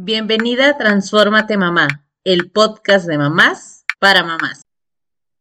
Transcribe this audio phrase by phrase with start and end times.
[0.00, 1.88] Bienvenida a Transfórmate Mamá,
[2.22, 4.62] el podcast de mamás para mamás.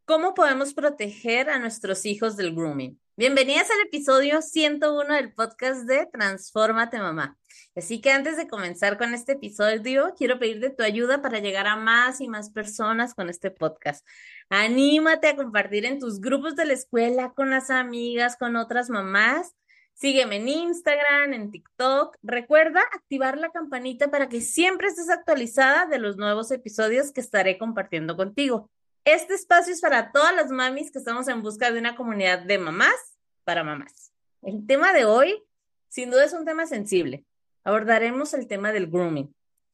[0.06, 3.00] ¿Cómo podemos proteger a nuestros hijos del grooming?
[3.16, 7.38] Bienvenidas al episodio 101 del podcast de Transfórmate Mamá.
[7.76, 11.76] Así que antes de comenzar con este episodio, quiero pedirte tu ayuda para llegar a
[11.76, 14.04] más y más personas con este podcast.
[14.50, 19.54] Anímate a compartir en tus grupos de la escuela, con las amigas, con otras mamás
[19.98, 22.18] Sígueme en Instagram, en TikTok.
[22.22, 27.58] Recuerda activar la campanita para que siempre estés actualizada de los nuevos episodios que estaré
[27.58, 28.70] compartiendo contigo.
[29.06, 32.60] Este espacio es para todas las mamis que estamos en busca de una comunidad de
[32.60, 34.12] mamás para mamás.
[34.44, 35.44] El tema de hoy,
[35.88, 37.26] sin duda, es un tema sensible.
[37.64, 39.34] Abordaremos el tema del grooming,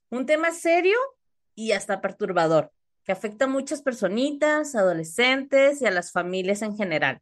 [0.10, 0.98] un tema serio
[1.54, 2.72] y hasta perturbador,
[3.04, 7.22] que afecta a muchas personitas, adolescentes y a las familias en general.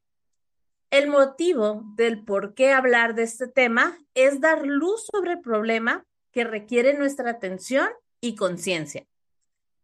[0.92, 6.06] El motivo del por qué hablar de este tema es dar luz sobre el problema
[6.34, 7.88] que requiere nuestra atención
[8.20, 9.08] y conciencia.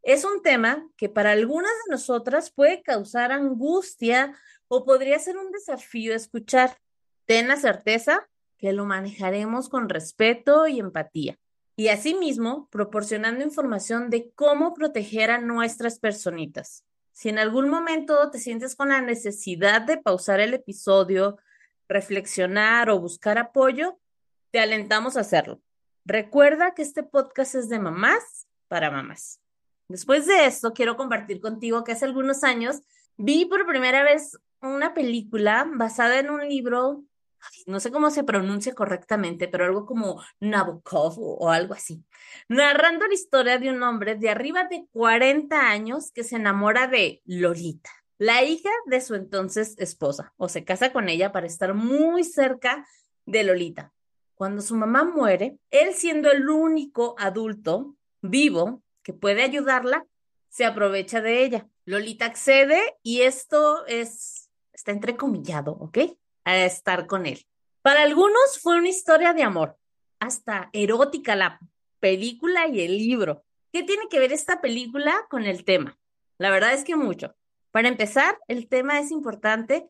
[0.03, 5.49] Es un tema que para algunas de nosotras puede causar angustia o podría ser un
[5.51, 6.77] desafío escuchar.
[7.25, 11.39] Ten la certeza que lo manejaremos con respeto y empatía.
[11.77, 16.83] Y asimismo, proporcionando información de cómo proteger a nuestras personitas.
[17.17, 21.39] Si en algún momento te sientes con la necesidad de pausar el episodio,
[21.89, 23.99] reflexionar o buscar apoyo,
[24.51, 25.59] te alentamos a hacerlo.
[26.05, 29.41] Recuerda que este podcast es de mamás para mamás.
[29.87, 32.83] Después de esto, quiero compartir contigo que hace algunos años
[33.17, 37.03] vi por primera vez una película basada en un libro
[37.65, 42.03] no sé cómo se pronuncia correctamente, pero algo como Nabokov o, algo así,
[42.47, 47.21] narrando la historia de un hombre de arriba de 40 años que se enamora de
[47.25, 52.23] Lolita, la hija de su entonces esposa, o se casa con ella para estar muy
[52.23, 52.87] cerca
[53.25, 53.93] de Lolita.
[54.35, 60.05] Cuando su mamá muere, él siendo el único adulto vivo que puede ayudarla,
[60.49, 61.67] se aprovecha de ella.
[61.85, 65.97] Lolita accede y esto es, está entrecomillado, ¿ok?
[66.47, 67.45] A estar con él.
[67.81, 69.77] Para algunos fue una historia de amor,
[70.19, 71.59] hasta erótica la
[71.99, 73.43] película y el libro.
[73.71, 75.97] ¿Qué tiene que ver esta película con el tema?
[76.37, 77.35] La verdad es que mucho.
[77.71, 79.89] Para empezar, el tema es importante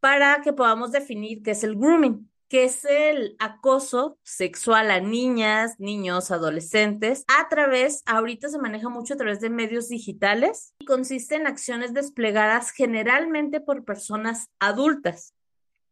[0.00, 5.78] para que podamos definir qué es el grooming, que es el acoso sexual a niñas,
[5.78, 11.36] niños, adolescentes, a través, ahorita se maneja mucho a través de medios digitales y consiste
[11.36, 15.34] en acciones desplegadas generalmente por personas adultas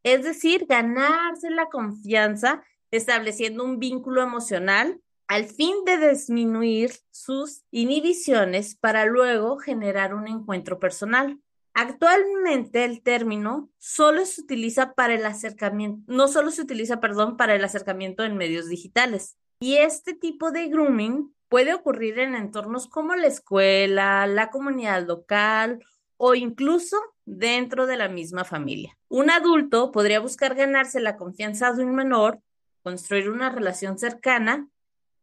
[0.03, 8.75] es decir, ganarse la confianza estableciendo un vínculo emocional al fin de disminuir sus inhibiciones
[8.77, 11.39] para luego generar un encuentro personal.
[11.75, 17.55] Actualmente el término solo se utiliza para el acercamiento, no solo se utiliza, perdón, para
[17.55, 19.37] el acercamiento en medios digitales.
[19.61, 25.85] Y este tipo de grooming puede ocurrir en entornos como la escuela, la comunidad local
[26.19, 28.99] o incluso dentro de la misma familia.
[29.09, 32.41] Un adulto podría buscar ganarse la confianza de un menor,
[32.83, 34.69] construir una relación cercana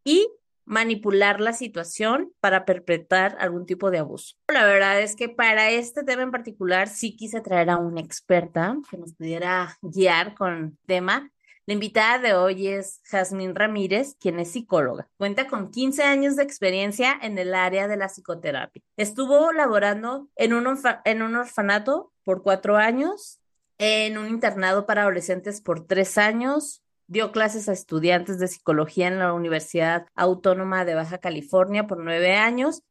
[0.04, 0.28] y
[0.66, 4.36] manipular la situación para perpetrar algún tipo de abuso.
[4.52, 8.76] La verdad es que para este tema en particular sí quise traer a una experta
[8.90, 11.32] que nos pudiera guiar con el tema
[11.68, 15.08] la invitada de hoy es Jazmín Ramírez, quien es psicóloga.
[15.18, 18.84] Cuenta con 15 años de experiencia en el área de la psicoterapia.
[18.98, 23.40] Estuvo laborando en un, en un orfanato por cuatro años,
[23.80, 29.20] en un internado para adolescentes por tres años, dio clases a estudiantes de psicología en
[29.20, 32.84] la Universidad Autónoma de Baja California por nueve años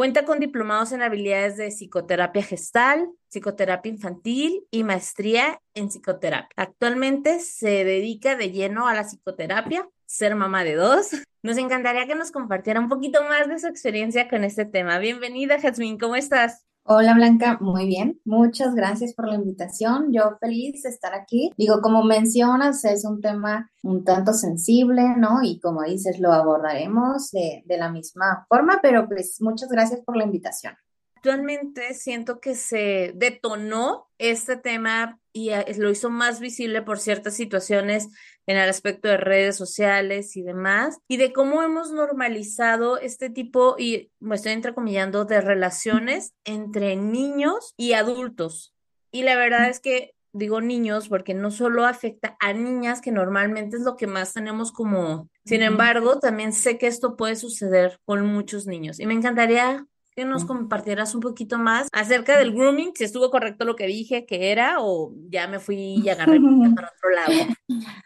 [0.00, 6.48] Cuenta con diplomados en habilidades de psicoterapia gestal, psicoterapia infantil y maestría en psicoterapia.
[6.56, 11.10] Actualmente se dedica de lleno a la psicoterapia, ser mamá de dos.
[11.42, 14.98] Nos encantaría que nos compartiera un poquito más de su experiencia con este tema.
[14.98, 16.64] Bienvenida, Jasmine, ¿cómo estás?
[16.84, 18.20] Hola Blanca, muy bien.
[18.24, 20.12] Muchas gracias por la invitación.
[20.12, 21.52] Yo feliz de estar aquí.
[21.56, 25.42] Digo, como mencionas, es un tema un tanto sensible, ¿no?
[25.42, 30.24] Y como dices, lo abordaremos de, la misma forma, pero pues muchas gracias por la
[30.24, 30.74] invitación.
[31.16, 37.34] Actualmente siento que se detonó este tema y eh, lo hizo más visible por ciertas
[37.34, 38.08] situaciones
[38.46, 43.76] en el aspecto de redes sociales y demás, y de cómo hemos normalizado este tipo,
[43.78, 48.74] y me estoy entrecomillando, de relaciones entre niños y adultos.
[49.12, 53.76] Y la verdad es que digo niños porque no solo afecta a niñas, que normalmente
[53.76, 58.24] es lo que más tenemos como, sin embargo, también sé que esto puede suceder con
[58.26, 59.00] muchos niños.
[59.00, 63.64] Y me encantaría que nos compartieras un poquito más acerca del grooming, si estuvo correcto
[63.64, 66.38] lo que dije que era o ya me fui y agarré
[66.76, 67.54] para otro lado.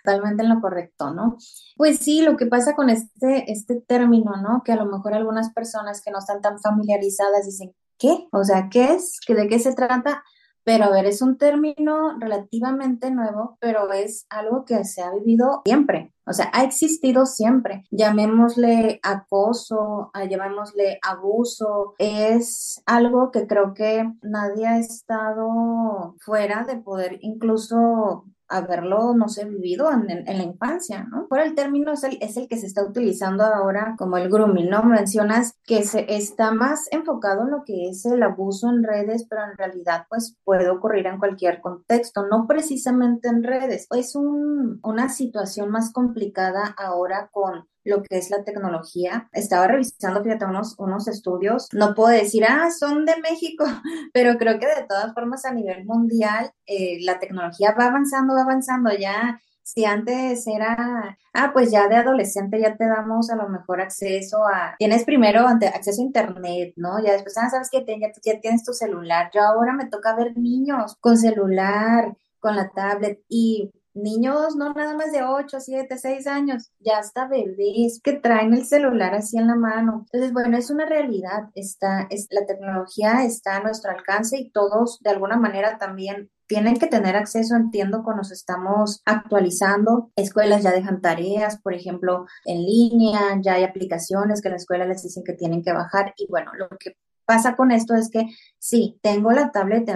[0.04, 1.36] Totalmente en lo correcto, ¿no?
[1.76, 4.62] Pues sí, lo que pasa con este, este término, ¿no?
[4.64, 8.26] Que a lo mejor algunas personas que no están tan familiarizadas dicen, ¿qué?
[8.32, 9.18] O sea, ¿qué es?
[9.26, 10.22] ¿De qué se trata?
[10.64, 15.62] Pero a ver, es un término relativamente nuevo, pero es algo que se ha vivido
[15.64, 16.12] siempre.
[16.26, 17.84] O sea, ha existido siempre.
[17.90, 21.94] Llamémosle acoso, llamémosle abuso.
[21.98, 28.24] Es algo que creo que nadie ha estado fuera de poder incluso
[28.56, 31.26] haberlo, no sé, vivido en, la infancia, ¿no?
[31.28, 34.70] Por el término es el, es el que se está utilizando ahora como el grooming,
[34.70, 34.82] ¿no?
[34.82, 39.42] Mencionas que se está más enfocado en lo que es el abuso en redes, pero
[39.44, 43.86] en realidad pues puede ocurrir en cualquier contexto, no precisamente en redes.
[43.90, 49.28] Es un, una situación más complicada ahora con lo que es la tecnología.
[49.32, 51.68] Estaba revisando, fíjate, unos, unos estudios.
[51.72, 53.64] No puedo decir, ah, son de México,
[54.12, 58.42] pero creo que de todas formas a nivel mundial eh, la tecnología va avanzando, va
[58.42, 58.90] avanzando.
[58.98, 63.80] Ya, si antes era, ah, pues ya de adolescente ya te damos a lo mejor
[63.80, 67.02] acceso a, tienes primero acceso a internet, ¿no?
[67.02, 69.30] Ya después, ah, sabes que ya, ya tienes tu celular.
[69.34, 74.94] Yo ahora me toca ver niños con celular, con la tablet y niños no nada
[74.94, 79.46] más de 8, 7, 6 años, ya hasta bebés que traen el celular así en
[79.46, 80.06] la mano.
[80.06, 85.00] Entonces, bueno, es una realidad, está, es, la tecnología está a nuestro alcance y todos
[85.00, 90.10] de alguna manera también tienen que tener acceso, entiendo, cuando nos estamos actualizando.
[90.16, 95.02] Escuelas ya dejan tareas, por ejemplo, en línea, ya hay aplicaciones que la escuela les
[95.02, 98.26] dicen que tienen que bajar y bueno, lo que pasa con esto es que
[98.58, 99.88] sí, tengo la tablet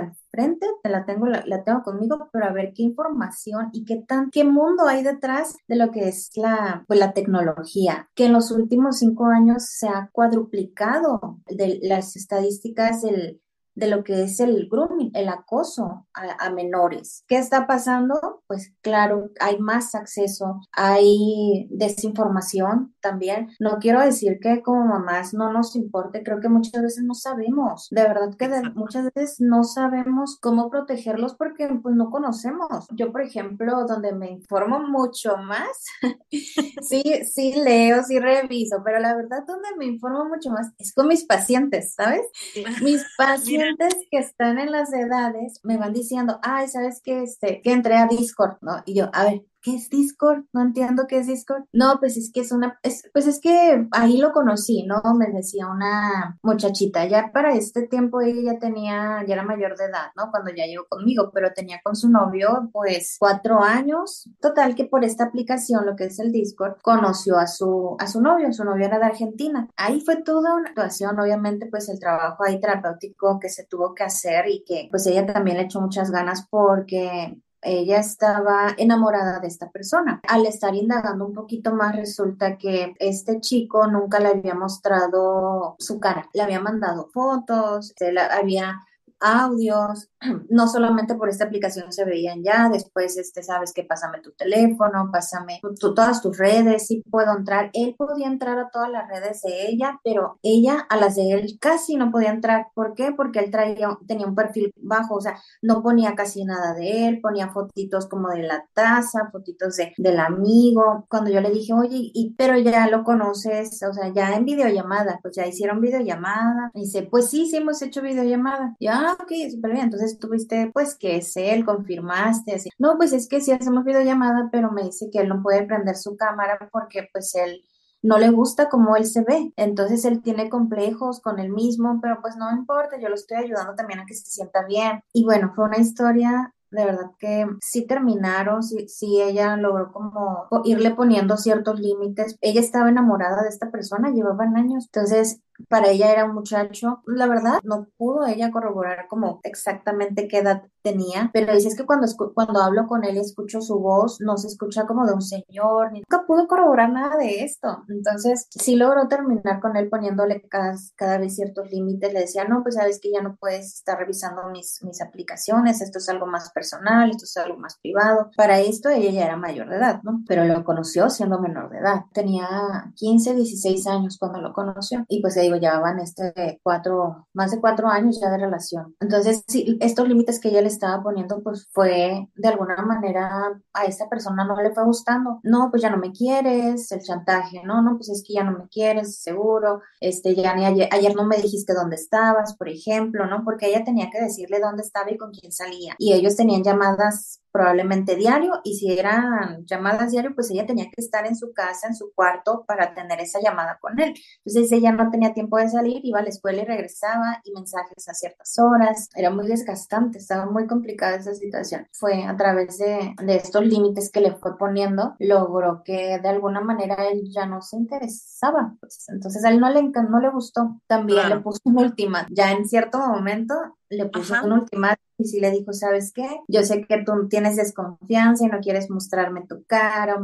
[0.83, 4.45] te la tengo, la, tengo conmigo, pero a ver qué información y qué tan, qué
[4.45, 8.99] mundo hay detrás de lo que es la, pues, la tecnología, que en los últimos
[8.99, 13.41] cinco años se ha cuadruplicado de las estadísticas del
[13.79, 17.25] de lo que es el grooming, el acoso a, menores.
[17.29, 18.43] ¿Qué está pasando?
[18.49, 23.49] Pues claro, hay más acceso, hay desinformación también.
[23.59, 27.89] No quiero decir que como mamás no nos importe, creo que muchas veces no sabemos,
[27.91, 32.87] de verdad que muchas veces no sabemos cómo protegerlos porque pues no conocemos.
[32.91, 35.85] Yo, por ejemplo, donde me informo mucho más,
[36.83, 41.09] sí, sí leo, sí reviso, pero la verdad donde me informo mucho más es con
[41.09, 42.23] mis pacientes, ¿sabes?
[42.83, 47.23] Mis pacientes que están en las edades me van diciendo, ay, ¿sabes qué?
[47.23, 48.83] Este, que entré a Discord, ¿no?
[48.85, 50.45] Y yo, a ver, ¿qué es Discord?
[50.53, 51.65] No entiendo qué es Discord.
[51.73, 52.79] No, pues es que es una,
[53.13, 55.03] pues es que ahí lo conocí, ¿no?
[55.15, 59.87] Me decía una muchachita, ya para este tiempo ella ya tenía, ya era mayor de
[59.87, 60.31] edad, ¿no?
[60.31, 64.29] Cuando ya llegó conmigo, pero tenía con su novio pues cuatro años.
[64.41, 68.21] Total que por esta aplicación, lo que es el Discord, conoció a su, a su
[68.21, 69.69] novio, su novio era de Argentina.
[69.77, 74.05] Ahí fue toda una situación, obviamente pues el trabajo ahí terapéutico que se tuvo que
[74.05, 79.49] hacer y que pues ella también le echó muchas ganas porque ella estaba enamorada de
[79.49, 80.21] esta persona.
[80.29, 85.99] Al estar indagando un poquito más, resulta que este chico nunca le había mostrado su
[86.01, 88.81] cara, le había mandado fotos, se la había
[89.21, 90.09] audios,
[90.51, 95.11] no solamente por esta aplicación se veían ya, después, este, sabes que pásame tu teléfono,
[95.13, 97.71] pásame todas tus redes, sí puedo entrar.
[97.73, 101.59] Él podía entrar a todas las redes de ella, pero ella a las de él
[101.61, 102.67] casi no podía entrar.
[102.75, 103.13] ¿Por qué?
[103.17, 107.21] Porque él traía, tenía un perfil bajo, o sea, no ponía casi nada de él,
[107.21, 111.07] ponía fotitos como de la taza, fotitos de, del amigo.
[111.09, 115.37] Cuando yo le dije, oye, pero ya lo conoces, o sea, ya en videollamada, pues
[115.37, 116.71] ya hicieron videollamada.
[116.75, 118.77] Y dice, pues sí, sí hemos hecho videollamada.
[118.81, 119.85] Ya, ah, ok, súper bien.
[119.85, 122.71] Entonces tuviste, pues, que es él, confirmaste, así.
[122.79, 125.97] No, pues es que sí hacemos videollamada, pero me dice que él no puede prender
[125.97, 127.63] su cámara porque, pues, él
[128.03, 129.53] no le gusta cómo él se ve.
[129.57, 133.75] Entonces él tiene complejos con él mismo, pero pues no importa, yo lo estoy ayudando
[133.75, 135.03] también a que se sienta bien.
[135.13, 140.49] Y bueno, fue una historia de verdad que sí terminaron, sí, sí, ella logró como
[140.65, 142.37] irle poniendo ciertos límites.
[142.41, 144.85] Ella estaba enamorada de esta persona, llevaban años.
[144.87, 147.03] Entonces, para ella era un muchacho.
[147.07, 151.85] La verdad, no pudo ella corroborar como exactamente qué edad tenía, pero dice es que
[151.85, 155.23] cuando, cuando hablo con él y escucho su voz, no se escucha como de un
[155.23, 157.85] señor, ni nunca pudo corroborar nada de esto.
[157.89, 162.13] Entonces, sí logró terminar con él poniéndole cada, cada vez ciertos límites.
[162.13, 165.99] Le decía, no, pues sabes que ya no puedes estar revisando mis, mis aplicaciones, esto
[165.99, 168.31] es algo más personal, esto es algo más privado.
[168.37, 170.23] Para esto ella ya era mayor de edad, ¿no?
[170.27, 172.05] Pero lo conoció siendo menor de edad.
[172.13, 177.51] Tenía 15, 16 años cuando lo conoció y pues ella digo, llevaban este cuatro, más
[177.51, 178.95] de cuatro años ya de relación.
[179.01, 183.85] Entonces, sí, estos límites que ella le estaba poniendo, pues fue de alguna manera a
[183.85, 185.41] esta persona no le fue gustando.
[185.43, 188.53] No, pues ya no me quieres, el chantaje, no, no, pues es que ya no
[188.59, 193.27] me quieres, seguro, este, ya ni ayer, ayer no me dijiste dónde estabas, por ejemplo,
[193.27, 193.45] ¿no?
[193.45, 195.95] Porque ella tenía que decirle dónde estaba y con quién salía.
[195.99, 201.01] Y ellos tenían llamadas probablemente diario y si eran llamadas diario, pues ella tenía que
[201.01, 204.15] estar en su casa, en su cuarto para tener esa llamada con él.
[204.45, 208.09] Entonces ella no tenía tiempo de salir, iba a la escuela y regresaba y mensajes
[208.09, 209.09] a ciertas horas.
[209.15, 211.87] Era muy desgastante, estaba muy complicada esa situación.
[211.93, 216.61] Fue a través de, de estos límites que le fue poniendo, logró que de alguna
[216.61, 218.75] manera él ya no se interesaba.
[218.81, 219.07] Pues.
[219.09, 220.81] Entonces a él no le, no le gustó.
[220.87, 222.27] También le puso un última.
[222.31, 223.55] Ya en cierto momento
[223.91, 226.29] le puso un ultimátum y si le dijo, ¿sabes qué?
[226.47, 230.17] Yo sé que tú tienes desconfianza y no quieres mostrarme tu cara,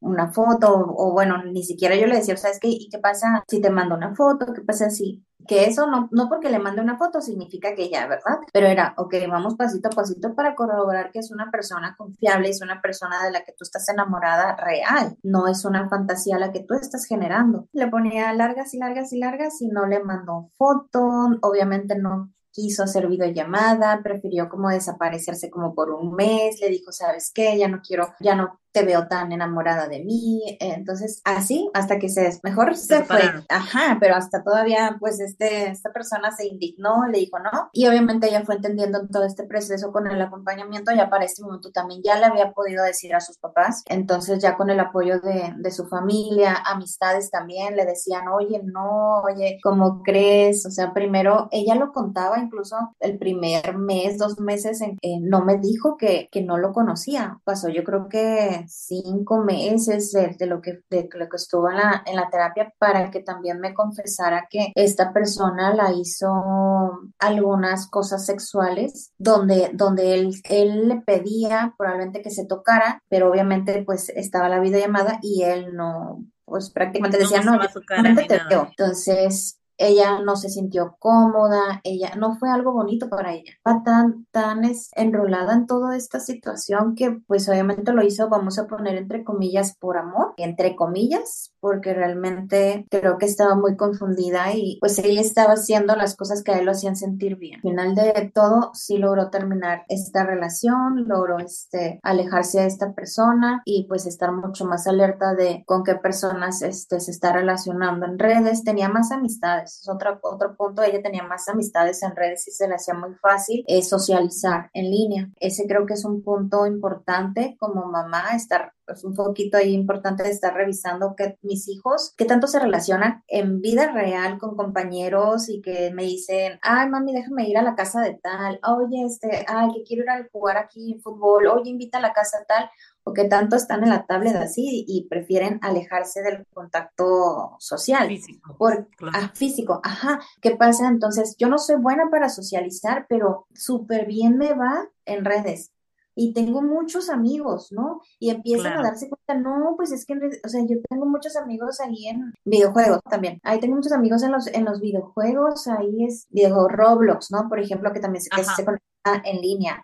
[0.00, 2.68] una foto, o, bueno, ni siquiera yo le decía, ¿sabes qué?
[2.68, 4.52] ¿Y qué pasa si te mando una foto?
[4.52, 8.06] ¿Qué pasa si que eso no, no porque le mande una foto significa que ya,
[8.06, 8.38] ¿verdad?
[8.52, 12.62] Pero era, ok, vamos pasito a pasito para corroborar que es una persona confiable, es
[12.62, 16.64] una persona de la que tú estás enamorada real, no es una fantasía la que
[16.64, 17.68] tú estás generando.
[17.72, 21.00] Le ponía largas y largas y largas y no le mandó foto,
[21.42, 27.32] obviamente no quiso hacer videollamada, prefirió como desaparecerse como por un mes, le dijo, ¿sabes
[27.34, 27.58] qué?
[27.58, 30.56] Ya no quiero, ya no te veo tan enamorada de mí.
[30.60, 33.20] Entonces, así, hasta que se, mejor se, fue.
[33.48, 37.70] Ajá, pero hasta todavía, pues, este, esta persona se indignó, le dijo no.
[37.72, 40.92] Y obviamente ella fue entendiendo todo este proceso con el acompañamiento.
[40.92, 43.82] Ya para este momento también ya le había podido decir a sus papás.
[43.86, 49.20] Entonces, ya con el apoyo de, de su familia, amistades también, le decían, oye, no,
[49.22, 50.64] oye, ¿cómo crees?
[50.66, 54.98] O sea, primero ella lo contaba, incluso el primer mes, dos meses, en,
[55.28, 57.38] no me dijo que, que no lo conocía.
[57.44, 62.02] Pasó, yo creo que cinco meses de, lo que, de lo que estuvo en la,
[62.06, 68.26] en la terapia para que también me confesara que esta persona la hizo algunas cosas
[68.26, 74.48] sexuales donde, donde él, él le pedía probablemente que se tocara, pero obviamente pues estaba
[74.48, 78.66] la videollamada y él no, pues prácticamente decía, no, te veo.
[78.68, 83.52] Entonces, ella no se sintió cómoda, ella no fue algo bonito para ella.
[83.56, 84.62] Estaba tan, tan
[84.94, 89.76] enrolada en toda esta situación que pues obviamente lo hizo, vamos a poner entre comillas,
[89.76, 95.54] por amor, entre comillas, porque realmente creo que estaba muy confundida y pues ella estaba
[95.54, 97.56] haciendo las cosas que a él lo hacían sentir bien.
[97.56, 103.62] Al final de todo, sí logró terminar esta relación, logró este, alejarse de esta persona
[103.64, 108.18] y pues estar mucho más alerta de con qué personas este, se está relacionando en
[108.18, 112.50] redes, tenía más amistades es otro, otro punto, ella tenía más amistades en redes y
[112.50, 115.30] se le hacía muy fácil eh, socializar en línea.
[115.40, 120.22] Ese creo que es un punto importante como mamá, estar es un poquito ahí importante
[120.22, 125.48] de estar revisando que mis hijos, qué tanto se relacionan en vida real con compañeros
[125.48, 129.44] y que me dicen, ay mami, déjame ir a la casa de tal, oye, este,
[129.48, 132.70] ay, que quiero ir a jugar aquí en fútbol, oye, invita a la casa tal,
[133.04, 138.08] o que tanto están en la tablet así y prefieren alejarse del contacto social.
[138.08, 138.56] Físico.
[138.56, 140.20] Por, ah, físico, ajá.
[140.40, 140.88] ¿Qué pasa?
[140.88, 145.70] Entonces, yo no soy buena para socializar, pero súper bien me va en redes.
[146.14, 148.02] Y tengo muchos amigos, ¿no?
[148.18, 151.80] Y empiezan a darse cuenta, no, pues es que, o sea, yo tengo muchos amigos
[151.80, 153.40] ahí en videojuegos también.
[153.42, 157.48] Ahí tengo muchos amigos en los, en los videojuegos, ahí es videojuego Roblox, ¿no?
[157.48, 159.82] Por ejemplo, que también se, que se conecta en línea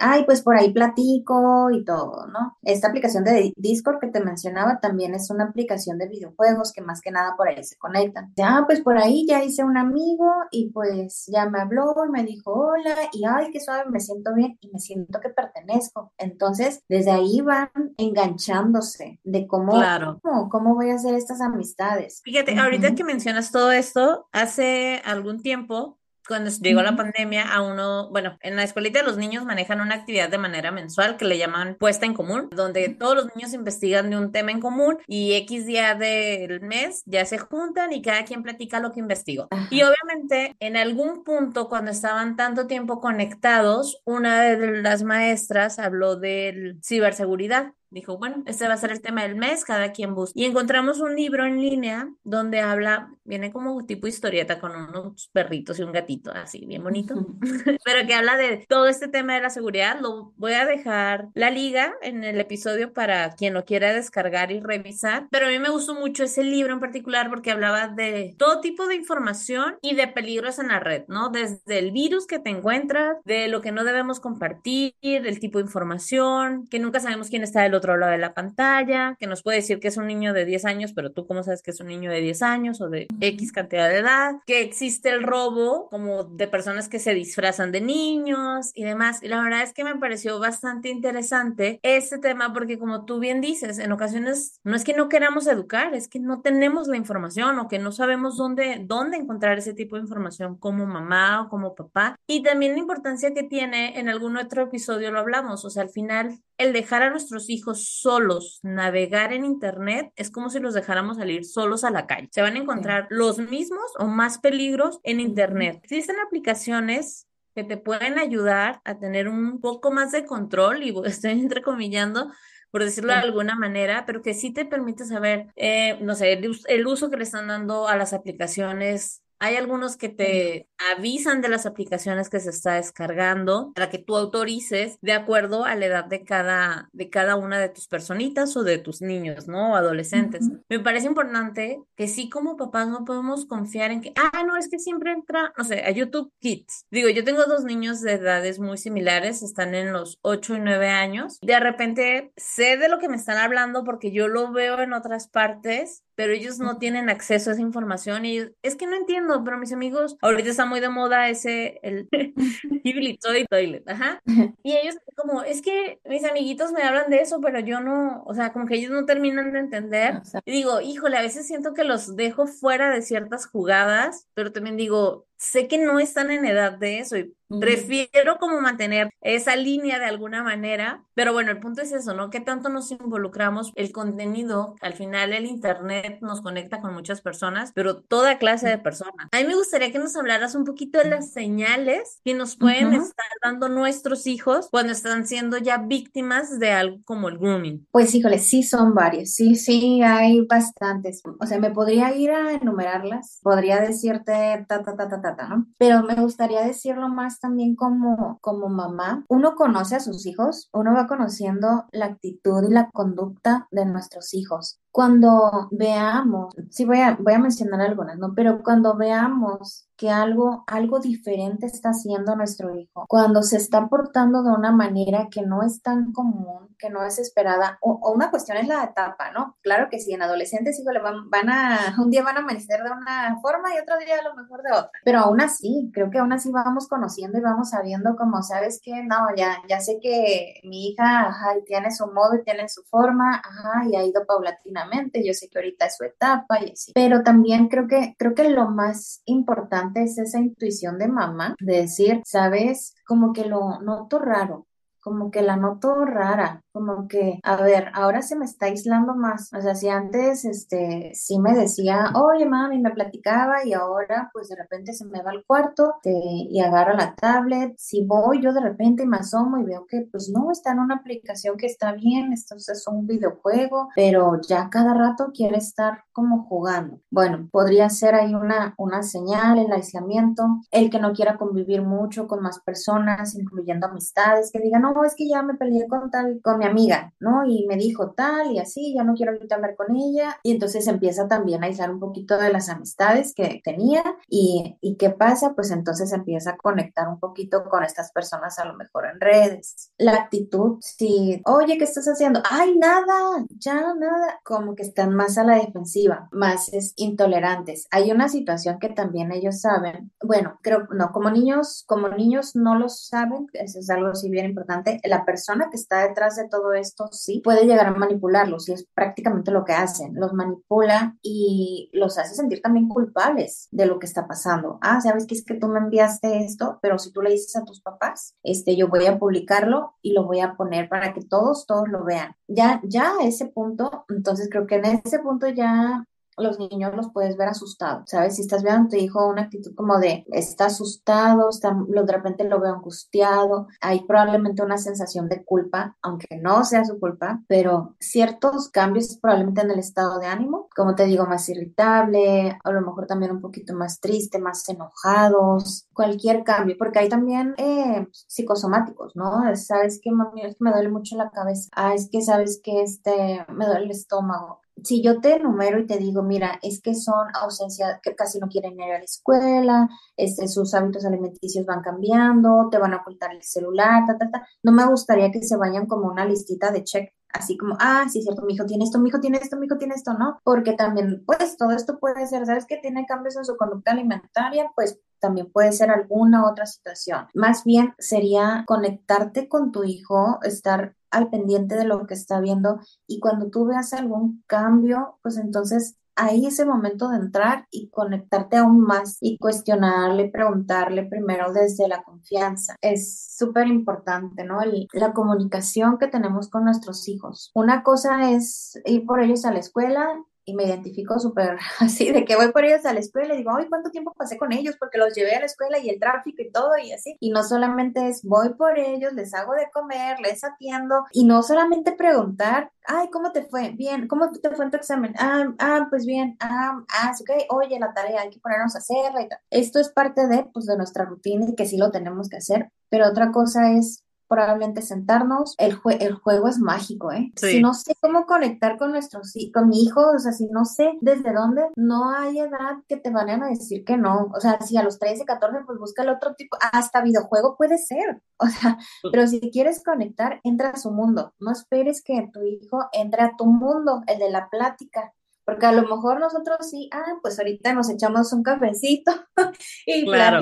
[0.00, 2.56] ay, pues por ahí platico y todo, ¿no?
[2.62, 7.00] Esta aplicación de Discord que te mencionaba también es una aplicación de videojuegos que más
[7.00, 8.32] que nada por ahí se conectan.
[8.42, 12.24] Ah, pues por ahí ya hice un amigo y pues ya me habló y me
[12.24, 16.12] dijo hola y ay, qué suave, me siento bien y me siento que pertenezco.
[16.18, 20.20] Entonces, desde ahí van enganchándose de cómo, claro.
[20.50, 22.20] cómo, voy a hacer estas amistades.
[22.24, 25.97] Fíjate, ahorita que mencionas todo esto, hace algún tiempo
[26.28, 30.28] cuando llegó la pandemia, a uno, bueno, en la escuelita los niños manejan una actividad
[30.28, 34.18] de manera mensual que le llaman puesta en común, donde todos los niños investigan de
[34.18, 38.42] un tema en común y X día del mes ya se juntan y cada quien
[38.42, 39.48] platica lo que investigó.
[39.70, 46.16] Y obviamente en algún punto cuando estaban tanto tiempo conectados, una de las maestras habló
[46.16, 50.38] de ciberseguridad Dijo, bueno, este va a ser el tema del mes, cada quien busca.
[50.38, 55.78] Y encontramos un libro en línea donde habla, viene como tipo historieta con unos perritos
[55.78, 57.14] y un gatito, así, bien bonito,
[57.84, 60.00] pero que habla de todo este tema de la seguridad.
[60.00, 64.60] Lo voy a dejar la liga en el episodio para quien lo quiera descargar y
[64.60, 65.28] revisar.
[65.30, 68.86] Pero a mí me gustó mucho ese libro en particular porque hablaba de todo tipo
[68.86, 71.30] de información y de peligros en la red, ¿no?
[71.30, 75.64] Desde el virus que te encuentras, de lo que no debemos compartir, del tipo de
[75.64, 79.58] información, que nunca sabemos quién está del otro lado de la pantalla, que nos puede
[79.58, 81.88] decir que es un niño de 10 años, pero tú cómo sabes que es un
[81.88, 86.24] niño de 10 años o de X cantidad de edad, que existe el robo como
[86.24, 89.22] de personas que se disfrazan de niños y demás.
[89.22, 93.40] Y la verdad es que me pareció bastante interesante este tema porque como tú bien
[93.40, 97.58] dices, en ocasiones no es que no queramos educar, es que no tenemos la información
[97.58, 101.74] o que no sabemos dónde, dónde encontrar ese tipo de información como mamá o como
[101.74, 102.16] papá.
[102.26, 105.90] Y también la importancia que tiene, en algún otro episodio lo hablamos, o sea, al
[105.90, 111.16] final el dejar a nuestros hijos solos navegar en Internet es como si los dejáramos
[111.16, 112.28] salir solos a la calle.
[112.30, 115.80] Se van a encontrar los mismos o más peligros en Internet.
[115.82, 121.32] Existen aplicaciones que te pueden ayudar a tener un poco más de control, y estoy
[121.32, 122.30] entrecomillando,
[122.70, 126.86] por decirlo de alguna manera, pero que sí te permite saber, eh, no sé, el,
[126.86, 131.66] uso que le están dando a las aplicaciones hay algunos que te avisan de las
[131.66, 136.24] aplicaciones que se está descargando para que tú autorices de acuerdo a la edad de
[136.24, 139.72] cada, de cada una de tus personitas o de tus niños, ¿no?
[139.72, 140.48] O adolescentes.
[140.68, 144.68] Me parece importante que sí como papás no podemos confiar en que, ah, no, es
[144.68, 146.86] que siempre entra, no sé, a YouTube Kids.
[146.90, 150.88] Digo, yo tengo dos niños de edades muy similares, están en los 8 y 9
[150.88, 151.38] años.
[151.42, 155.28] De repente sé de lo que me están hablando porque yo lo veo en otras
[155.28, 159.56] partes, pero ellos no tienen acceso a esa información y es que no entiendo pero
[159.56, 162.08] mis amigos, ahorita está muy de moda ese, el
[162.82, 164.20] Ghibli Toy Toilet, ajá.
[164.64, 168.34] Y ellos como, es que mis amiguitos me hablan de eso, pero yo no, o
[168.34, 170.20] sea, como que ellos no terminan de entender.
[170.44, 174.76] Y digo, híjole, a veces siento que los dejo fuera de ciertas jugadas, pero también
[174.76, 179.98] digo, sé que no están en edad de eso y prefiero como mantener esa línea
[179.98, 182.30] de alguna manera, pero bueno, el punto es eso, ¿no?
[182.30, 183.72] ¿Qué tanto nos involucramos?
[183.74, 188.78] El contenido, al final el Internet nos conecta con muchas personas, pero toda clase de
[188.78, 189.28] personas.
[189.32, 192.92] A mí me gustaría que nos hablaras un poquito de las señales que nos pueden
[192.94, 197.86] estar dando nuestros hijos cuando están siendo ya víctimas de algo como el grooming.
[197.90, 201.22] Pues híjole, sí son varios, sí, sí, hay bastantes.
[201.40, 205.38] O sea, me podría ir a enumerarlas, podría decirte ta, ta, ta, ta, ta
[205.78, 209.24] pero me gustaría decirlo más también como, como mamá.
[209.28, 214.34] Uno conoce a sus hijos, uno va conociendo la actitud y la conducta de nuestros
[214.34, 214.80] hijos.
[214.98, 218.34] Cuando veamos, sí voy a, voy a mencionar algunas, ¿no?
[218.34, 224.44] Pero cuando veamos que algo, algo diferente está haciendo nuestro hijo, cuando se está portando
[224.44, 228.58] de una manera que no es tan común, que no es esperada, o, una cuestión
[228.58, 229.56] es la etapa, ¿no?
[229.60, 232.92] Claro que sí, en adolescentes, le van, van a, un día van a amanecer de
[232.92, 236.18] una forma y otro día a lo mejor de otra, pero aún así, creo que
[236.18, 239.02] aún así vamos conociendo y vamos sabiendo como, ¿sabes qué?
[239.02, 243.42] No, ya, ya sé que mi hija, ajá, tiene su modo y tiene su forma,
[243.44, 244.87] ajá, y ha ido paulatinamente,
[245.24, 248.50] yo sé que ahorita es su etapa y así, pero también creo que, creo que
[248.50, 254.18] lo más importante es esa intuición de mamá, de decir, sabes, como que lo noto
[254.18, 254.66] raro,
[255.00, 259.50] como que la noto rara, como que, a ver, ahora se me está aislando más.
[259.52, 264.48] O sea, si antes, este, sí me decía, oye, mami, me platicaba y ahora, pues
[264.48, 267.74] de repente se me va al cuarto y agarra la tablet.
[267.78, 270.96] Si voy, yo de repente me asomo y veo que, pues no, está en una
[270.96, 276.44] aplicación que está bien, esto es un videojuego, pero ya cada rato quiere estar como
[276.44, 277.00] jugando.
[277.10, 282.28] Bueno, podría ser ahí una, una señal, el aislamiento, el que no quiera convivir mucho
[282.28, 286.40] con más personas, incluyendo amistades, que diga, no, es que ya me peleé con tal,
[286.42, 287.44] con mi amiga, ¿no?
[287.46, 290.38] Y me dijo tal y así, ya no quiero ahorita hablar con ella.
[290.42, 294.02] Y entonces empieza también a aislar un poquito de las amistades que tenía.
[294.28, 295.54] Y, y qué pasa?
[295.54, 299.92] Pues entonces empieza a conectar un poquito con estas personas a lo mejor en redes.
[299.98, 302.42] La actitud, si, oye, ¿qué estás haciendo?
[302.48, 304.40] Ay, nada, ya nada.
[304.44, 307.88] Como que están más a la defensiva, más es, intolerantes.
[307.90, 310.12] Hay una situación que también ellos saben.
[310.22, 314.46] Bueno, creo, no, como niños, como niños no lo saben, eso es algo sí bien
[314.46, 318.72] importante la persona que está detrás de todo esto sí puede llegar a manipularlos y
[318.72, 320.14] es prácticamente lo que hacen.
[320.14, 324.78] Los manipula y los hace sentir también culpables de lo que está pasando.
[324.82, 327.64] Ah, sabes que es que tú me enviaste esto, pero si tú le dices a
[327.64, 331.66] tus papás, este, yo voy a publicarlo y lo voy a poner para que todos,
[331.66, 332.34] todos lo vean.
[332.46, 336.04] Ya, ya a ese punto, entonces creo que en ese punto ya
[336.38, 338.36] los niños los puedes ver asustados, ¿sabes?
[338.36, 342.44] Si estás viendo a tu hijo una actitud como de está asustado, está, de repente
[342.44, 347.96] lo veo angustiado, hay probablemente una sensación de culpa, aunque no sea su culpa, pero
[348.00, 352.80] ciertos cambios probablemente en el estado de ánimo, como te digo, más irritable, a lo
[352.80, 359.16] mejor también un poquito más triste, más enojados, cualquier cambio, porque hay también eh, psicosomáticos,
[359.16, 359.42] ¿no?
[359.56, 362.82] Sabes que mami, es que me duele mucho la cabeza, ah, es que sabes que
[362.82, 366.94] este, me duele el estómago, si yo te enumero y te digo, mira, es que
[366.94, 371.82] son ausencia, que casi no quieren ir a la escuela, este, sus hábitos alimenticios van
[371.82, 375.56] cambiando, te van a ocultar el celular, ta, ta, ta, no me gustaría que se
[375.56, 378.98] vayan como una listita de check así como, ah, sí, cierto, mi hijo tiene esto,
[378.98, 380.40] mi hijo tiene esto, mi hijo tiene esto, ¿no?
[380.44, 382.66] Porque también, pues, todo esto puede ser, ¿sabes?
[382.66, 387.26] Que tiene cambios en su conducta alimentaria, pues también puede ser alguna otra situación.
[387.34, 392.80] Más bien sería conectarte con tu hijo, estar al pendiente de lo que está viendo
[393.06, 398.56] y cuando tú veas algún cambio, pues entonces ahí ese momento de entrar y conectarte
[398.56, 402.76] aún más y cuestionarle, preguntarle primero desde la confianza.
[402.82, 404.58] Es súper importante, ¿no?
[404.92, 407.50] la comunicación que tenemos con nuestros hijos.
[407.54, 410.08] Una cosa es ir por ellos a la escuela
[410.48, 413.50] y me identifico súper así, de que voy por ellos a la escuela y digo,
[413.54, 414.76] ay, ¿cuánto tiempo pasé con ellos?
[414.78, 417.16] Porque los llevé a la escuela y el tráfico y todo y así.
[417.20, 421.42] Y no solamente es, voy por ellos, les hago de comer, les atiendo y no
[421.42, 423.70] solamente preguntar, ay, ¿cómo te fue?
[423.70, 425.14] Bien, ¿cómo te fue en tu examen?
[425.18, 429.22] Ah, ah pues bien, ah, ah, ok, oye, la tarea hay que ponernos a hacerla
[429.22, 429.38] y tal.
[429.50, 432.70] Esto es parte de, pues, de nuestra rutina y que sí lo tenemos que hacer,
[432.88, 435.54] pero otra cosa es probablemente sentarnos.
[435.58, 437.32] El, el juego es mágico, ¿eh?
[437.36, 440.92] Si no sé cómo conectar con nuestros con mi hijo, o sea, si no sé
[441.00, 444.30] desde dónde, no hay edad que te vayan a decir que no.
[444.34, 447.78] O sea, si a los 13, 14, pues busca el otro tipo, hasta videojuego puede
[447.78, 448.22] ser.
[448.40, 451.34] O sea, pues pero si quieres conectar, entra a su mundo.
[451.40, 455.12] No esperes que tu hijo entre a tu mundo, el de la plática.
[455.44, 459.10] Porque a lo mejor nosotros sí, ah, pues ahorita nos echamos un cafecito
[459.86, 460.40] y claro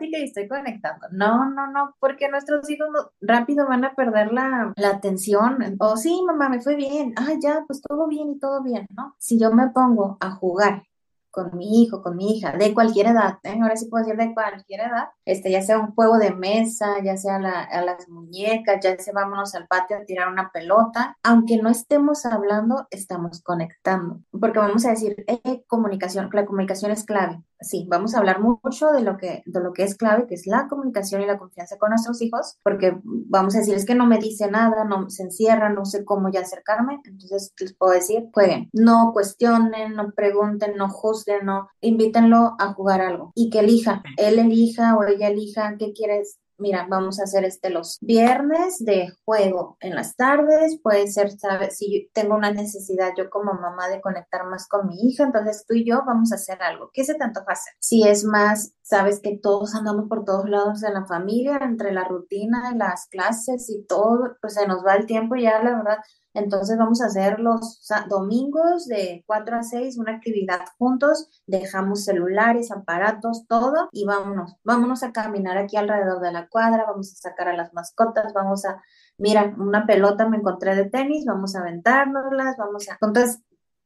[0.00, 1.08] y estoy conectando.
[1.12, 2.88] No, no, no, porque nuestros hijos
[3.20, 5.76] rápido van a perder la, la atención.
[5.78, 7.14] O sí, mamá, me fue bien.
[7.16, 9.14] Ah, ya, pues todo bien y todo bien, ¿no?
[9.18, 10.84] Si yo me pongo a jugar
[11.30, 13.58] con mi hijo, con mi hija, de cualquier edad, ¿eh?
[13.60, 17.16] ahora sí puedo decir de cualquier edad, este, ya sea un juego de mesa, ya
[17.16, 21.68] sea a las muñecas, ya sea vámonos al patio a tirar una pelota, aunque no
[21.68, 27.86] estemos hablando, estamos conectando, porque vamos a decir, eh, comunicación, la comunicación es clave, sí,
[27.88, 30.66] vamos a hablar mucho de lo que, de lo que es clave, que es la
[30.68, 34.18] comunicación y la confianza con nuestros hijos, porque vamos a decir, es que no me
[34.18, 38.68] dice nada, no se encierra, no sé cómo ya acercarme, entonces les puedo decir, jueguen,
[38.72, 44.38] no cuestionen, no pregunten, no juzguen, no, invítenlo a jugar algo y que elija, él
[44.38, 49.76] elija o ella elija qué quieres mira, vamos a hacer este los viernes de juego
[49.80, 51.78] en las tardes, puede ser, ¿sabes?
[51.78, 55.74] Si tengo una necesidad yo como mamá de conectar más con mi hija, entonces tú
[55.74, 56.90] y yo vamos a hacer algo.
[56.92, 57.72] ¿Qué se te antoja hacer?
[57.80, 62.04] Si es más, sabes que todos andamos por todos lados de la familia, entre la
[62.04, 65.98] rutina las clases y todo, pues se nos va el tiempo ya la verdad.
[66.34, 72.72] Entonces vamos a hacer los domingos de 4 a 6 una actividad juntos, dejamos celulares,
[72.72, 77.48] aparatos, todo y vámonos, vámonos a caminar aquí alrededor de la cuadra, vamos a sacar
[77.48, 78.82] a las mascotas, vamos a,
[79.18, 82.98] mira, una pelota me encontré de tenis, vamos a aventárnoslas, vamos a...
[83.00, 83.40] Entonces,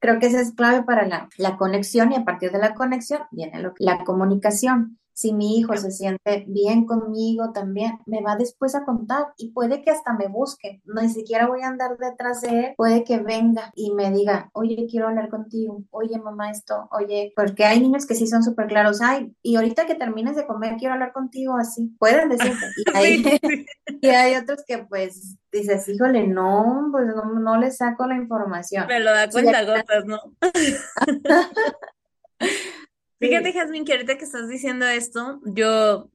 [0.05, 3.23] creo que esa es clave para la, la conexión y a partir de la conexión
[3.31, 8.75] viene lo, la comunicación si mi hijo se siente bien conmigo también, me va después
[8.75, 12.41] a contar y puede que hasta me busque, no ni siquiera voy a andar detrás
[12.43, 16.89] de él, puede que venga y me diga, oye, quiero hablar contigo, oye, mamá, esto,
[16.91, 20.47] oye, porque hay niños que sí son súper claros, ay, y ahorita que termines de
[20.47, 22.67] comer, quiero hablar contigo así, pueden decirte.
[22.77, 23.41] Y hay,
[24.01, 28.87] y hay otros que pues dices, híjole, no, pues no, no le saco la información.
[28.89, 30.19] Me lo da cuenta gotas, ¿no?
[33.29, 36.11] Fíjate, Jasmine, que ahorita que estás diciendo esto, yo,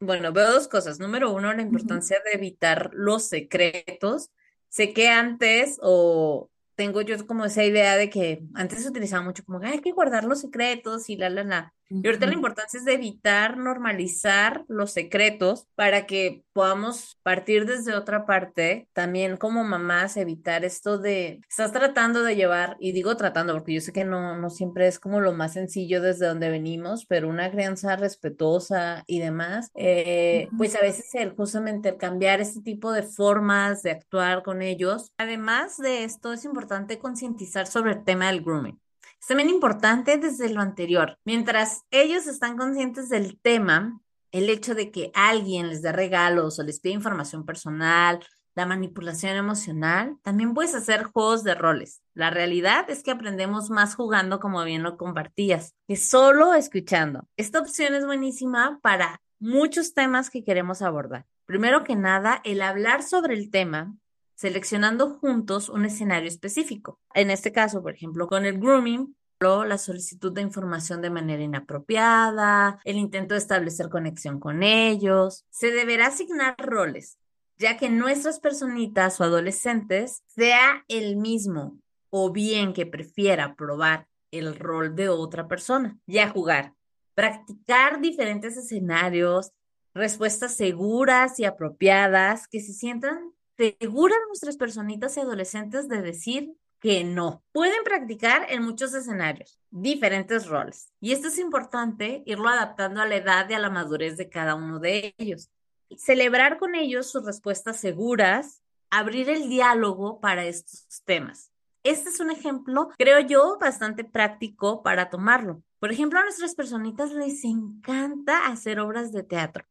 [0.00, 0.98] bueno, veo dos cosas.
[0.98, 4.30] Número uno, la importancia de evitar los secretos.
[4.68, 9.44] Sé que antes, o tengo yo como esa idea de que antes se utilizaba mucho
[9.44, 11.74] como, hay que guardar los secretos y la, la, la.
[12.02, 17.94] Y ahorita la importancia es de evitar normalizar los secretos para que podamos partir desde
[17.94, 23.52] otra parte, también como mamás, evitar esto de, estás tratando de llevar, y digo tratando
[23.52, 27.06] porque yo sé que no, no siempre es como lo más sencillo desde donde venimos,
[27.06, 32.60] pero una crianza respetuosa y demás, eh, pues a veces el, justamente el cambiar este
[32.62, 35.12] tipo de formas de actuar con ellos.
[35.18, 38.78] Además de esto, es importante concientizar sobre el tema del grooming.
[39.22, 41.16] Es también importante desde lo anterior.
[41.24, 44.00] Mientras ellos están conscientes del tema,
[44.32, 48.18] el hecho de que alguien les dé regalos o les pida información personal,
[48.56, 52.02] la manipulación emocional, también puedes hacer juegos de roles.
[52.14, 57.28] La realidad es que aprendemos más jugando, como bien lo compartías, que solo escuchando.
[57.36, 61.26] Esta opción es buenísima para muchos temas que queremos abordar.
[61.46, 63.94] Primero que nada, el hablar sobre el tema
[64.42, 66.98] seleccionando juntos un escenario específico.
[67.14, 72.80] En este caso, por ejemplo, con el grooming, la solicitud de información de manera inapropiada,
[72.82, 75.44] el intento de establecer conexión con ellos.
[75.50, 77.18] Se deberá asignar roles,
[77.56, 81.78] ya que nuestras personitas o adolescentes sea el mismo
[82.10, 86.74] o bien que prefiera probar el rol de otra persona y a jugar.
[87.14, 89.52] Practicar diferentes escenarios,
[89.94, 93.32] respuestas seguras y apropiadas que se sientan
[93.68, 97.44] aseguran a nuestras personitas y adolescentes de decir que no.
[97.52, 100.90] Pueden practicar en muchos escenarios, diferentes roles.
[101.00, 104.56] Y esto es importante irlo adaptando a la edad y a la madurez de cada
[104.56, 105.48] uno de ellos.
[105.96, 111.52] Celebrar con ellos sus respuestas seguras, abrir el diálogo para estos temas.
[111.84, 115.62] Este es un ejemplo, creo yo, bastante práctico para tomarlo.
[115.78, 119.64] Por ejemplo, a nuestras personitas les encanta hacer obras de teatro.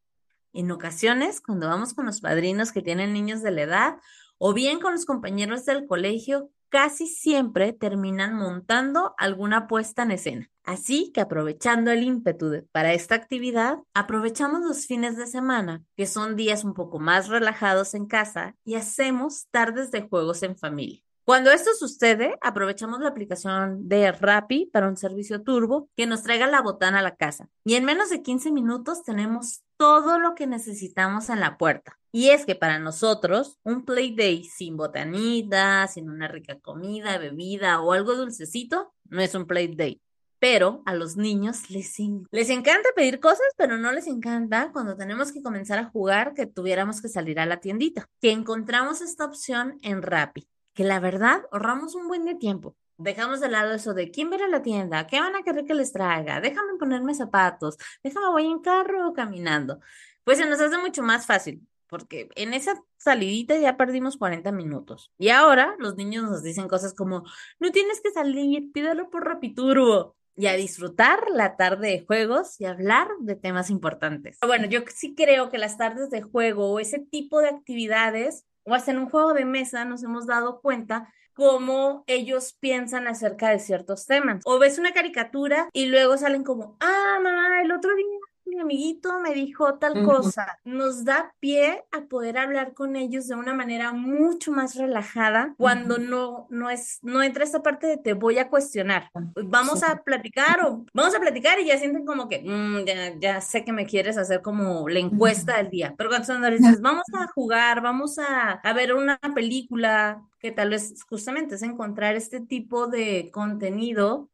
[0.53, 3.95] En ocasiones, cuando vamos con los padrinos que tienen niños de la edad,
[4.37, 10.49] o bien con los compañeros del colegio, casi siempre terminan montando alguna puesta en escena.
[10.63, 16.35] Así que aprovechando el ímpetu para esta actividad, aprovechamos los fines de semana, que son
[16.35, 21.01] días un poco más relajados en casa, y hacemos tardes de juegos en familia.
[21.23, 26.47] Cuando esto sucede, aprovechamos la aplicación de Rappi para un servicio turbo que nos traiga
[26.47, 27.47] la botana a la casa.
[27.63, 31.99] Y en menos de 15 minutos tenemos todo lo que necesitamos en la puerta.
[32.11, 37.81] Y es que para nosotros, un play day sin botanita, sin una rica comida, bebida
[37.81, 40.01] o algo dulcecito, no es un play day.
[40.39, 41.97] Pero a los niños les,
[42.31, 46.47] les encanta pedir cosas, pero no les encanta cuando tenemos que comenzar a jugar que
[46.47, 48.07] tuviéramos que salir a la tiendita.
[48.19, 50.47] Que encontramos esta opción en Rappi
[50.83, 52.75] la verdad ahorramos un buen de tiempo.
[52.97, 55.91] Dejamos de lado eso de quién verá la tienda, qué van a querer que les
[55.91, 59.79] traiga, déjame ponerme zapatos, déjame voy en carro o caminando.
[60.23, 65.11] Pues se nos hace mucho más fácil, porque en esa salidita ya perdimos 40 minutos.
[65.17, 67.23] Y ahora los niños nos dicen cosas como,
[67.59, 70.15] no tienes que salir, pídelo por Rapiturbo.
[70.37, 74.37] Y a disfrutar la tarde de juegos y hablar de temas importantes.
[74.45, 78.73] Bueno, yo sí creo que las tardes de juego o ese tipo de actividades o
[78.73, 83.59] hasta en un juego de mesa nos hemos dado cuenta cómo ellos piensan acerca de
[83.59, 84.41] ciertos temas.
[84.45, 88.05] O ves una caricatura y luego salen como, ah, mamá, el otro día
[88.51, 90.59] mi amiguito me dijo tal cosa.
[90.65, 95.97] Nos da pie a poder hablar con ellos de una manera mucho más relajada cuando
[95.97, 99.09] no, no es, no entra esta parte de te voy a cuestionar.
[99.13, 103.41] Vamos a platicar o vamos a platicar y ya sienten como que mm, ya, ya,
[103.41, 105.95] sé que me quieres hacer como la encuesta del día.
[105.97, 111.03] Pero cuando dices, vamos a jugar, vamos a, a ver una película, que tal vez
[111.07, 114.30] justamente es encontrar este tipo de contenido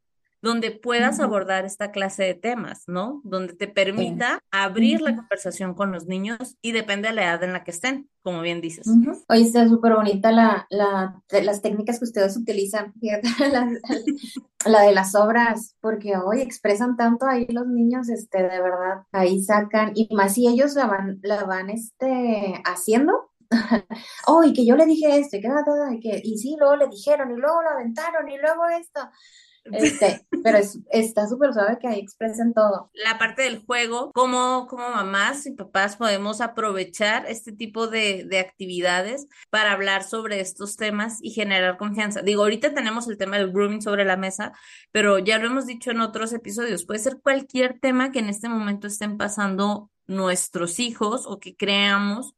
[0.47, 3.21] donde puedas abordar esta clase de temas, ¿no?
[3.25, 7.51] Donde te permita abrir la conversación con los niños y depende de la edad en
[7.51, 8.87] la que estén, como bien dices.
[9.27, 12.93] Oye, está súper bonita la, la, las técnicas que ustedes utilizan,
[13.51, 13.69] la,
[14.65, 19.43] la, de las obras, porque hoy expresan tanto ahí los niños, este, de verdad, ahí
[19.43, 23.31] sacan, y más si ellos la van, la van, este, haciendo,
[24.27, 25.49] oh, y que yo le dije esto, y que,
[25.91, 29.01] y que, y sí, luego le dijeron, y luego lo aventaron, y luego esto.
[29.71, 30.59] Este, pero
[30.91, 32.89] está súper suave que ahí expresen todo.
[32.93, 38.39] La parte del juego, como, como mamás y papás podemos aprovechar este tipo de, de
[38.39, 42.21] actividades para hablar sobre estos temas y generar confianza.
[42.21, 44.53] Digo, ahorita tenemos el tema del grooming sobre la mesa,
[44.91, 48.49] pero ya lo hemos dicho en otros episodios, puede ser cualquier tema que en este
[48.49, 52.33] momento estén pasando nuestros hijos o que creamos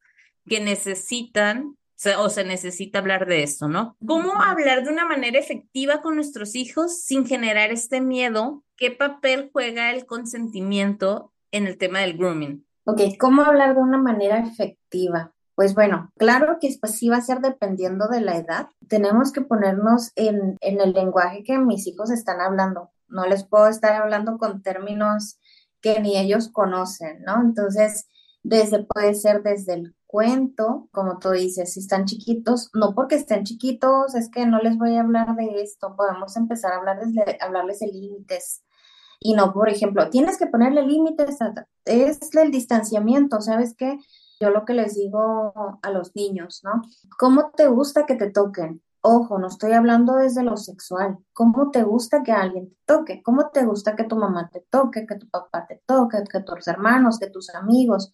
[0.48, 1.78] que necesitan
[2.18, 3.98] o se necesita hablar de esto, ¿no?
[4.06, 8.64] ¿Cómo hablar de una manera efectiva con nuestros hijos sin generar este miedo?
[8.78, 12.66] ¿Qué papel juega el consentimiento en el tema del grooming?
[12.86, 15.34] Ok, ¿cómo hablar de una manera efectiva?
[15.56, 18.70] Pues bueno, claro que pues sí va a ser dependiendo de la edad.
[18.88, 22.92] Tenemos que ponernos en, en el lenguaje que mis hijos están hablando.
[23.10, 25.38] No les puedo estar hablando con términos
[25.82, 27.42] que ni ellos conocen, ¿no?
[27.42, 28.08] Entonces,
[28.42, 33.44] desde puede ser desde el cuento, como tú dices, si están chiquitos, no porque estén
[33.44, 37.88] chiquitos, es que no les voy a hablar de esto, podemos empezar a hablarles de
[37.88, 38.64] límites.
[39.20, 41.38] Y no, por ejemplo, tienes que ponerle límites,
[41.86, 44.00] es el distanciamiento, ¿sabes qué?
[44.40, 46.82] Yo lo que les digo a los niños, ¿no?
[47.20, 48.82] ¿Cómo te gusta que te toquen?
[49.02, 51.20] Ojo, no estoy hablando desde lo sexual.
[51.34, 53.22] ¿Cómo te gusta que alguien te toque?
[53.22, 56.68] ¿Cómo te gusta que tu mamá te toque, que tu papá te toque, que tus
[56.68, 58.12] hermanos, que tus amigos?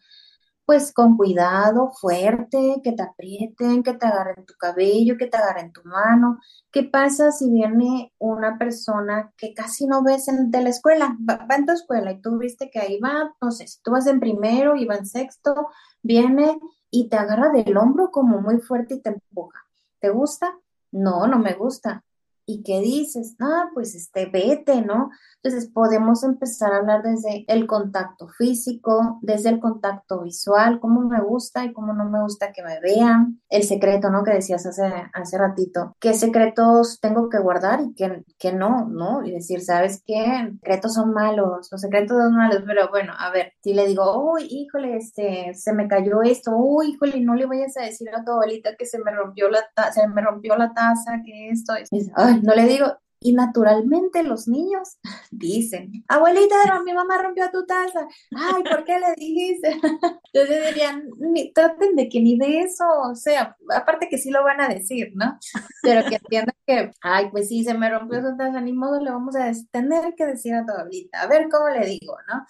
[0.66, 5.72] Pues con cuidado, fuerte, que te aprieten, que te agarren tu cabello, que te agarren
[5.72, 6.40] tu mano.
[6.72, 11.18] ¿Qué pasa si viene una persona que casi no ves en, de la escuela?
[11.30, 14.08] Va, en tu escuela y tú viste que ahí va, no sé, si tú vas
[14.08, 15.68] en primero y va en sexto,
[16.02, 19.66] viene y te agarra del hombro como muy fuerte y te empuja.
[20.00, 20.58] ¿Te gusta?
[20.92, 22.05] No, no me gusta.
[22.48, 23.36] ¿Y qué dices?
[23.40, 25.10] Ah, pues este, vete, ¿no?
[25.42, 31.22] Entonces podemos empezar a hablar desde el contacto físico, desde el contacto visual, cómo me
[31.22, 34.24] gusta y cómo no me gusta que me vean, el secreto, ¿no?
[34.24, 39.24] Que decías hace, hace ratito, qué secretos tengo que guardar y qué, qué no, ¿no?
[39.24, 40.52] Y decir, ¿sabes qué?
[40.62, 44.48] Secretos son malos, los secretos son malos, pero bueno, a ver, si le digo, uy,
[44.50, 48.32] híjole, este, se me cayó esto, uy, híjole, no le vayas a decir a tu
[48.32, 52.35] abuelita que se me rompió la, se me rompió la taza, que esto es, ay,
[52.44, 54.98] no le digo, y naturalmente los niños
[55.32, 58.08] dicen, abuelita, mi mamá rompió tu taza.
[58.36, 59.80] Ay, ¿por qué le dijiste?
[60.34, 61.10] Entonces dirían,
[61.54, 65.12] traten de que ni de eso, o sea, aparte que sí lo van a decir,
[65.16, 65.38] ¿no?
[65.82, 69.12] Pero que entiendan que, ay, pues sí, se me rompió su taza, ni modo le
[69.12, 72.46] vamos a tener que decir a tu abuelita, a ver cómo le digo, ¿no?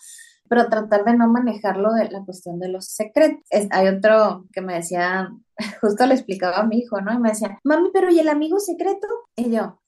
[0.48, 3.44] pero tratar de no manejarlo de la cuestión de los secretos.
[3.72, 5.30] hay otro que me decía,
[5.82, 7.14] justo le explicaba a mi hijo, ¿no?
[7.14, 9.08] Y me decía, mami, pero ¿y el amigo secreto?
[9.36, 9.80] Y yo,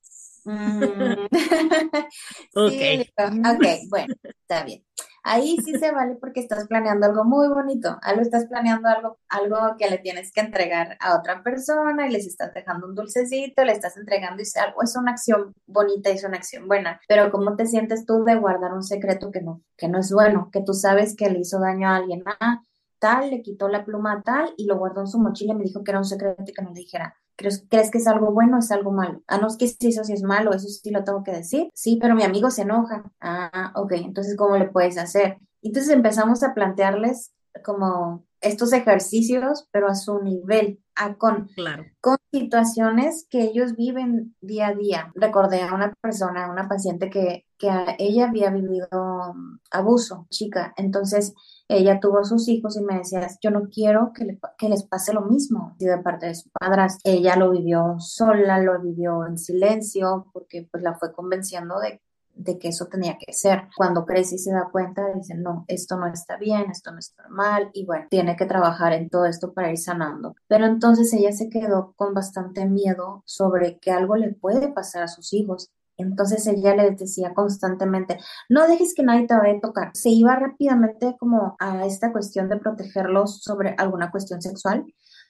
[0.48, 1.28] Mm.
[2.56, 3.02] okay.
[3.02, 4.82] ok, bueno, está bien.
[5.24, 9.76] Ahí sí se vale porque estás planeando algo muy bonito, algo estás planeando algo, algo
[9.78, 13.74] que le tienes que entregar a otra persona y les estás dejando un dulcecito, le
[13.74, 17.66] estás entregando y algo, es una acción bonita, es una acción buena, pero ¿cómo te
[17.66, 21.14] sientes tú de guardar un secreto que no, que no es bueno, que tú sabes
[21.14, 22.24] que le hizo daño a alguien?
[22.40, 22.64] Ah,
[23.00, 25.64] tal, le quitó la pluma a tal y lo guardó en su mochila y me
[25.66, 27.18] dijo que era un secreto y que no le dijera.
[27.38, 29.22] ¿Crees, ¿Crees que es algo bueno o es algo malo?
[29.28, 31.70] Ah, no es que eso sí es malo, eso sí lo tengo que decir.
[31.74, 33.12] Sí, pero mi amigo se enoja.
[33.22, 35.38] Ah, ok, entonces, ¿cómo le puedes hacer?
[35.62, 37.32] Entonces empezamos a plantearles
[37.64, 41.86] como estos ejercicios, pero a su nivel, a con, claro.
[42.02, 45.12] con situaciones que ellos viven día a día.
[45.16, 47.70] Recordé a una persona, una paciente que, que
[48.00, 49.34] ella había vivido
[49.72, 51.34] abuso, chica, entonces
[51.68, 55.22] ella tuvo sus hijos y me decía, yo no quiero que, que les pase lo
[55.22, 56.98] mismo de parte de su padras.
[57.04, 62.02] Ella lo vivió sola, lo vivió en silencio, porque pues la fue convenciendo de
[62.38, 63.68] de que eso tenía que ser.
[63.76, 67.28] Cuando crece y se da cuenta, dice, no, esto no está bien, esto no está
[67.30, 70.36] mal, y bueno, tiene que trabajar en todo esto para ir sanando.
[70.48, 75.08] Pero entonces ella se quedó con bastante miedo sobre que algo le puede pasar a
[75.08, 78.18] sus hijos entonces ella le decía constantemente,
[78.50, 79.92] no dejes que nadie te vaya a tocar.
[79.94, 84.86] Se iba rápidamente como a esta cuestión de protegerlos sobre alguna cuestión sexual.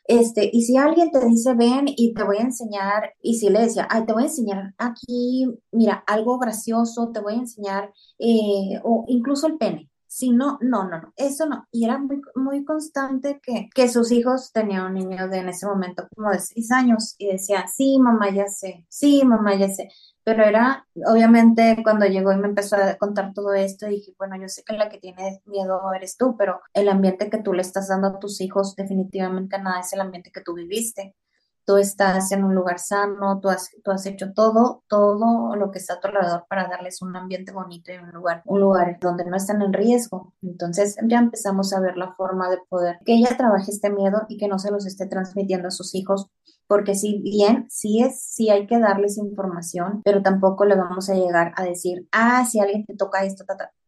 [0.08, 3.60] Este, y si alguien te dice, ven y te voy a enseñar, y si le
[3.62, 8.80] decía, ay, te voy a enseñar aquí, mira, algo gracioso, te voy a enseñar, eh,
[8.84, 9.90] o incluso el pene.
[10.18, 11.68] Si no, no, no, no, eso no.
[11.72, 15.68] Y era muy, muy constante que, que sus hijos tenían un niño de en ese
[15.68, 19.90] momento como de seis años y decía, sí, mamá, ya sé, sí, mamá, ya sé
[20.28, 24.50] pero era, obviamente, cuando llegó y me empezó a contar todo esto, dije, bueno, yo
[24.50, 27.88] sé que la que tiene miedo eres tú, pero el ambiente que tú le estás
[27.88, 31.16] dando a tus hijos definitivamente nada es el ambiente que tú viviste.
[31.68, 33.70] Tú estás en un lugar sano, tú has,
[34.06, 37.98] hecho todo, todo lo que está a tu alrededor para darles un ambiente bonito y
[37.98, 40.34] un lugar, un lugar donde no están en riesgo.
[40.42, 44.38] Entonces ya empezamos a ver la forma de poder que ella trabaje este miedo y
[44.38, 46.32] que no se los esté transmitiendo a sus hijos
[46.68, 51.16] porque si bien sí es, sí hay que darles información, pero tampoco le vamos a
[51.16, 53.46] llegar a decir, ah, si alguien te toca esto,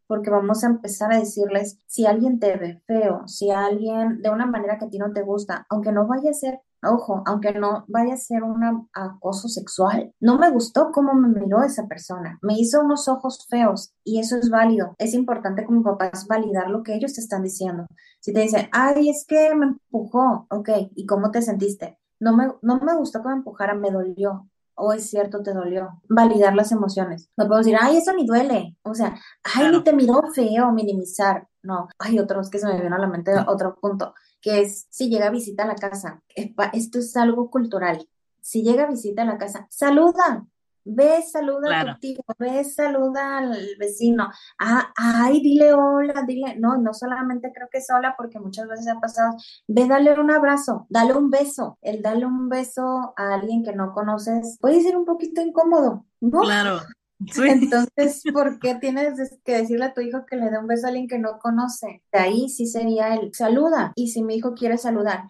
[0.07, 4.45] porque vamos a empezar a decirles, si alguien te ve feo, si alguien de una
[4.45, 7.85] manera que a ti no te gusta, aunque no vaya a ser Ojo, aunque no
[7.87, 12.39] vaya a ser un acoso sexual, no me gustó cómo me miró esa persona.
[12.41, 14.95] Me hizo unos ojos feos y eso es válido.
[14.97, 17.85] Es importante como papás validar lo que ellos te están diciendo.
[18.19, 21.99] Si te dicen, ay, es que me empujó, ok, ¿y cómo te sentiste?
[22.19, 24.47] no me, no me gustó que me empujara, me dolió.
[24.75, 26.01] O es cierto, te dolió.
[26.07, 27.29] Validar las emociones.
[27.35, 28.77] No puedo decir, ay, eso ni duele.
[28.83, 31.47] O sea, ay, ni te miró feo, minimizar.
[31.61, 35.09] No, hay otros que se me vino a la mente, otro punto, que es si
[35.09, 36.21] llega a visita a la casa.
[36.35, 38.07] Esto es algo cultural.
[38.41, 40.47] Si llega a visita a la casa, saluda,
[40.85, 44.29] Ve, saluda a tu tío, ve, saluda al vecino.
[44.57, 46.55] Ah, ay, dile hola, dile.
[46.57, 49.35] No, no solamente creo que es hola, porque muchas veces ha pasado.
[49.67, 51.77] Ve, dale un abrazo, dale un beso.
[51.81, 56.41] El darle un beso a alguien que no conoces puede ser un poquito incómodo, ¿no?
[56.41, 56.79] Claro.
[57.19, 60.89] Entonces, ¿por qué tienes que decirle a tu hijo que le dé un beso a
[60.89, 62.03] alguien que no conoce?
[62.11, 63.91] De ahí sí sería el saluda.
[63.95, 65.23] Y si mi hijo quiere saludar,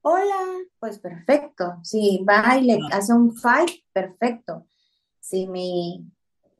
[0.00, 0.38] hola,
[0.78, 1.78] pues perfecto.
[1.82, 4.66] Si va y le hace un fight, perfecto
[5.26, 6.06] si mi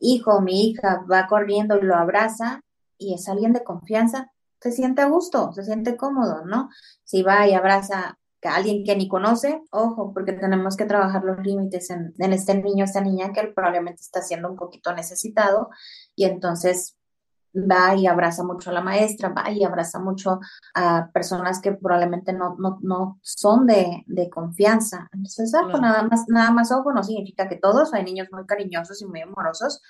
[0.00, 2.62] hijo o mi hija va corriendo y lo abraza
[2.98, 6.70] y es alguien de confianza, se siente a gusto, se siente cómodo, ¿no?
[7.04, 11.38] Si va y abraza a alguien que ni conoce, ojo, porque tenemos que trabajar los
[11.44, 15.70] límites en, en este niño, esta niña que probablemente está siendo un poquito necesitado
[16.14, 16.96] y entonces
[17.56, 20.40] va y abraza mucho a la maestra, va y abraza mucho
[20.74, 25.08] a personas que probablemente no, no, no son de, de confianza.
[25.12, 29.06] Entonces, nada más, nada más ojo no significa que todos, hay niños muy cariñosos y
[29.06, 29.80] muy amorosos,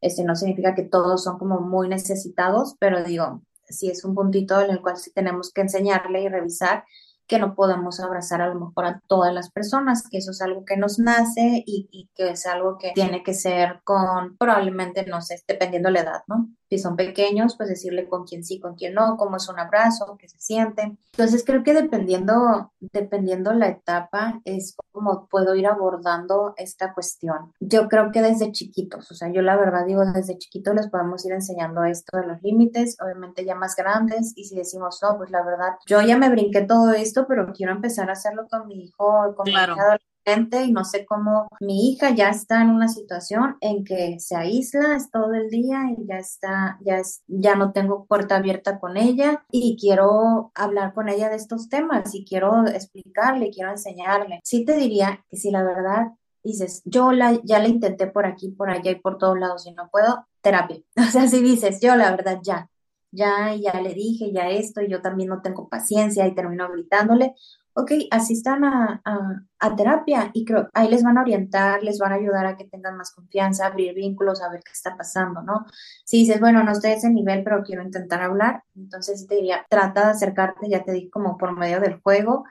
[0.00, 4.60] este no significa que todos son como muy necesitados, pero digo, si es un puntito
[4.60, 6.84] en el cual sí tenemos que enseñarle y revisar
[7.32, 10.66] que no podemos abrazar a lo mejor a todas las personas, que eso es algo
[10.66, 15.22] que nos nace y, y que es algo que tiene que ser con probablemente, no
[15.22, 16.50] sé, dependiendo la edad, ¿no?
[16.72, 20.16] Si son pequeños, pues decirle con quién sí, con quién no, cómo es un abrazo,
[20.18, 20.96] qué se siente.
[21.12, 27.52] Entonces creo que dependiendo, dependiendo la etapa, es como puedo ir abordando esta cuestión.
[27.60, 31.22] Yo creo que desde chiquitos, o sea, yo la verdad digo, desde chiquitos les podemos
[31.26, 35.30] ir enseñando esto de los límites, obviamente ya más grandes, y si decimos, no, pues
[35.30, 38.84] la verdad, yo ya me brinqué todo esto, pero quiero empezar a hacerlo con mi
[38.84, 43.56] hijo, con mi hija y no sé cómo mi hija ya está en una situación
[43.60, 47.72] en que se aísla es todo el día y ya está, ya es, ya no
[47.72, 52.66] tengo puerta abierta con ella y quiero hablar con ella de estos temas y quiero
[52.66, 54.40] explicarle, quiero enseñarle.
[54.44, 56.12] Sí te diría que si la verdad
[56.44, 59.72] dices, yo la, ya la intenté por aquí, por allá y por todos lados y
[59.72, 60.78] no puedo, terapia.
[60.96, 62.68] O sea, si dices, yo la verdad ya,
[63.10, 67.34] ya, ya le dije, ya esto, y yo también no tengo paciencia y termino gritándole,
[67.74, 72.16] ok, asistan a, a, terapia y creo ahí les van a orientar, les van a
[72.16, 75.66] ayudar a que tengan más confianza, abrir vínculos, a ver qué está pasando, ¿no?
[76.04, 79.66] Si dices, bueno, no estoy a ese nivel, pero quiero intentar hablar, entonces te diría,
[79.70, 82.44] trata de acercarte, ya te di como por medio del juego,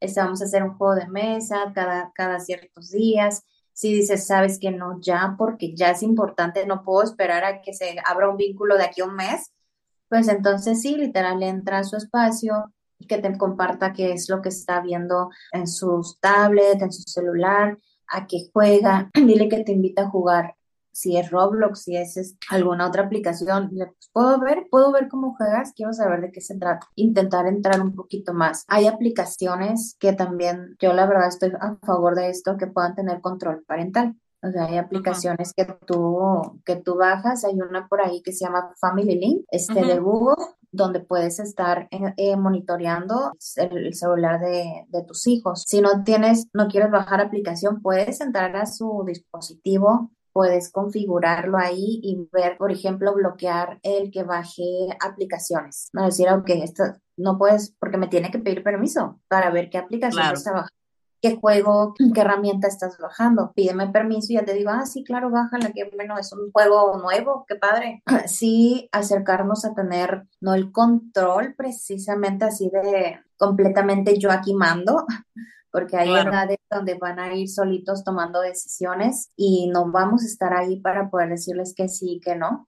[0.00, 3.44] este, vamos a hacer un juego de mesa cada, cada ciertos días.
[3.72, 7.72] Si dices, sabes que no, ya, porque ya es importante, no puedo esperar a que
[7.74, 9.52] se abra un vínculo de aquí a un mes,
[10.08, 14.42] pues entonces sí, literal, entra a su espacio, y que te comparta qué es lo
[14.42, 17.76] que está viendo en sus tablets, en su celular,
[18.08, 20.54] a qué juega, dile que te invita a jugar.
[20.90, 23.70] Si es Roblox, si es, alguna otra aplicación,
[24.12, 27.94] puedo ver, puedo ver cómo juegas, quiero saber de qué se trata, intentar entrar un
[27.94, 28.64] poquito más.
[28.66, 33.20] Hay aplicaciones que también, yo la verdad estoy a favor de esto, que puedan tener
[33.20, 34.16] control parental.
[34.42, 38.44] O sea, hay aplicaciones que tú, que tú bajas, hay una por ahí que se
[38.44, 45.26] llama Family Link, este de Google, donde puedes estar eh, monitoreando el, celular de, tus
[45.26, 45.64] hijos.
[45.66, 52.00] Si no tienes, no quieres bajar aplicación, puedes entrar a su dispositivo, puedes configurarlo ahí
[52.02, 55.88] y ver, por ejemplo, bloquear el que baje aplicaciones.
[55.92, 56.84] No decir, ok, esto
[57.16, 60.77] no puedes, porque me tiene que pedir permiso para ver qué aplicación está bajando
[61.20, 63.52] qué juego, qué herramienta estás bajando.
[63.54, 66.96] Pídeme permiso y ya te digo, ah, sí, claro, bájala, que bueno, es un juego
[66.98, 68.02] nuevo, qué padre.
[68.26, 75.06] Sí, acercarnos a tener, no el control precisamente así de completamente yo aquí mando,
[75.72, 80.52] porque hay edades donde van a ir solitos tomando decisiones y no vamos a estar
[80.54, 82.67] ahí para poder decirles que sí y que no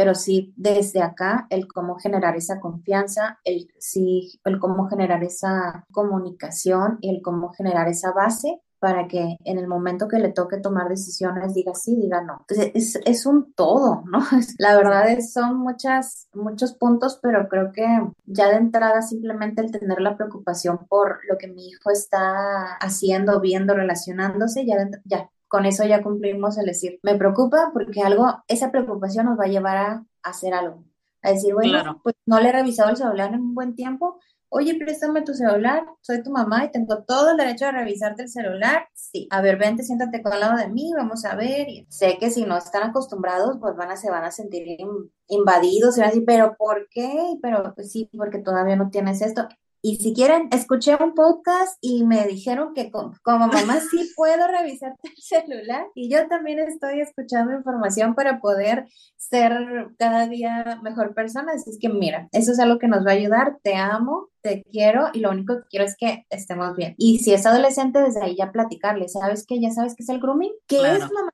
[0.00, 5.84] pero sí desde acá el cómo generar esa confianza, el sí, el cómo generar esa
[5.92, 10.56] comunicación y el cómo generar esa base para que en el momento que le toque
[10.56, 12.46] tomar decisiones diga sí, diga no.
[12.48, 14.20] Es, es un todo, ¿no?
[14.58, 17.86] La verdad es, son muchas, muchos puntos, pero creo que
[18.24, 23.38] ya de entrada simplemente el tener la preocupación por lo que mi hijo está haciendo,
[23.42, 28.70] viendo, relacionándose, ya, ya con eso ya cumplimos el decir, me preocupa porque algo, esa
[28.70, 30.84] preocupación nos va a llevar a, hacer algo.
[31.22, 34.20] A decir, bueno, pues no le he revisado el celular en un buen tiempo.
[34.48, 38.28] Oye, préstame tu celular, soy tu mamá y tengo todo el derecho a revisarte el
[38.28, 38.88] celular.
[38.94, 41.68] Sí, a ver, vente, siéntate con al lado de mí, vamos a ver.
[41.68, 44.78] Y sé que si no están acostumbrados, pues van a, se van a sentir
[45.26, 47.12] invadidos y van a decir, pero ¿por qué?
[47.42, 49.48] Pero pues sí, porque todavía no tienes esto.
[49.82, 54.94] Y si quieren, escuché un podcast y me dijeron que como, mamá sí puedo revisar
[55.02, 59.52] el celular y yo también estoy escuchando información para poder ser
[59.98, 61.52] cada día mejor persona.
[61.54, 63.58] Así es que mira, eso es algo que nos va a ayudar.
[63.62, 66.94] Te amo, te quiero y lo único que quiero es que estemos bien.
[66.98, 69.60] Y si es adolescente, desde ahí ya platicarle, ¿sabes qué?
[69.60, 70.52] Ya sabes qué es el grooming.
[70.66, 71.30] ¿Qué es mamá?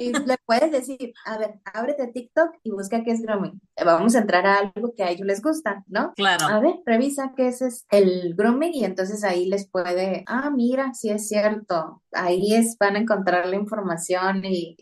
[0.00, 3.60] Y le puedes decir, a ver, ábrete TikTok y busca qué es grooming.
[3.84, 6.12] Vamos a entrar a algo que a ellos les gusta, ¿no?
[6.14, 6.46] Claro.
[6.46, 11.10] A ver, revisa qué es el grooming y entonces ahí les puede, ah, mira, sí
[11.10, 12.02] es cierto.
[12.12, 14.76] Ahí es, van a encontrar la información y,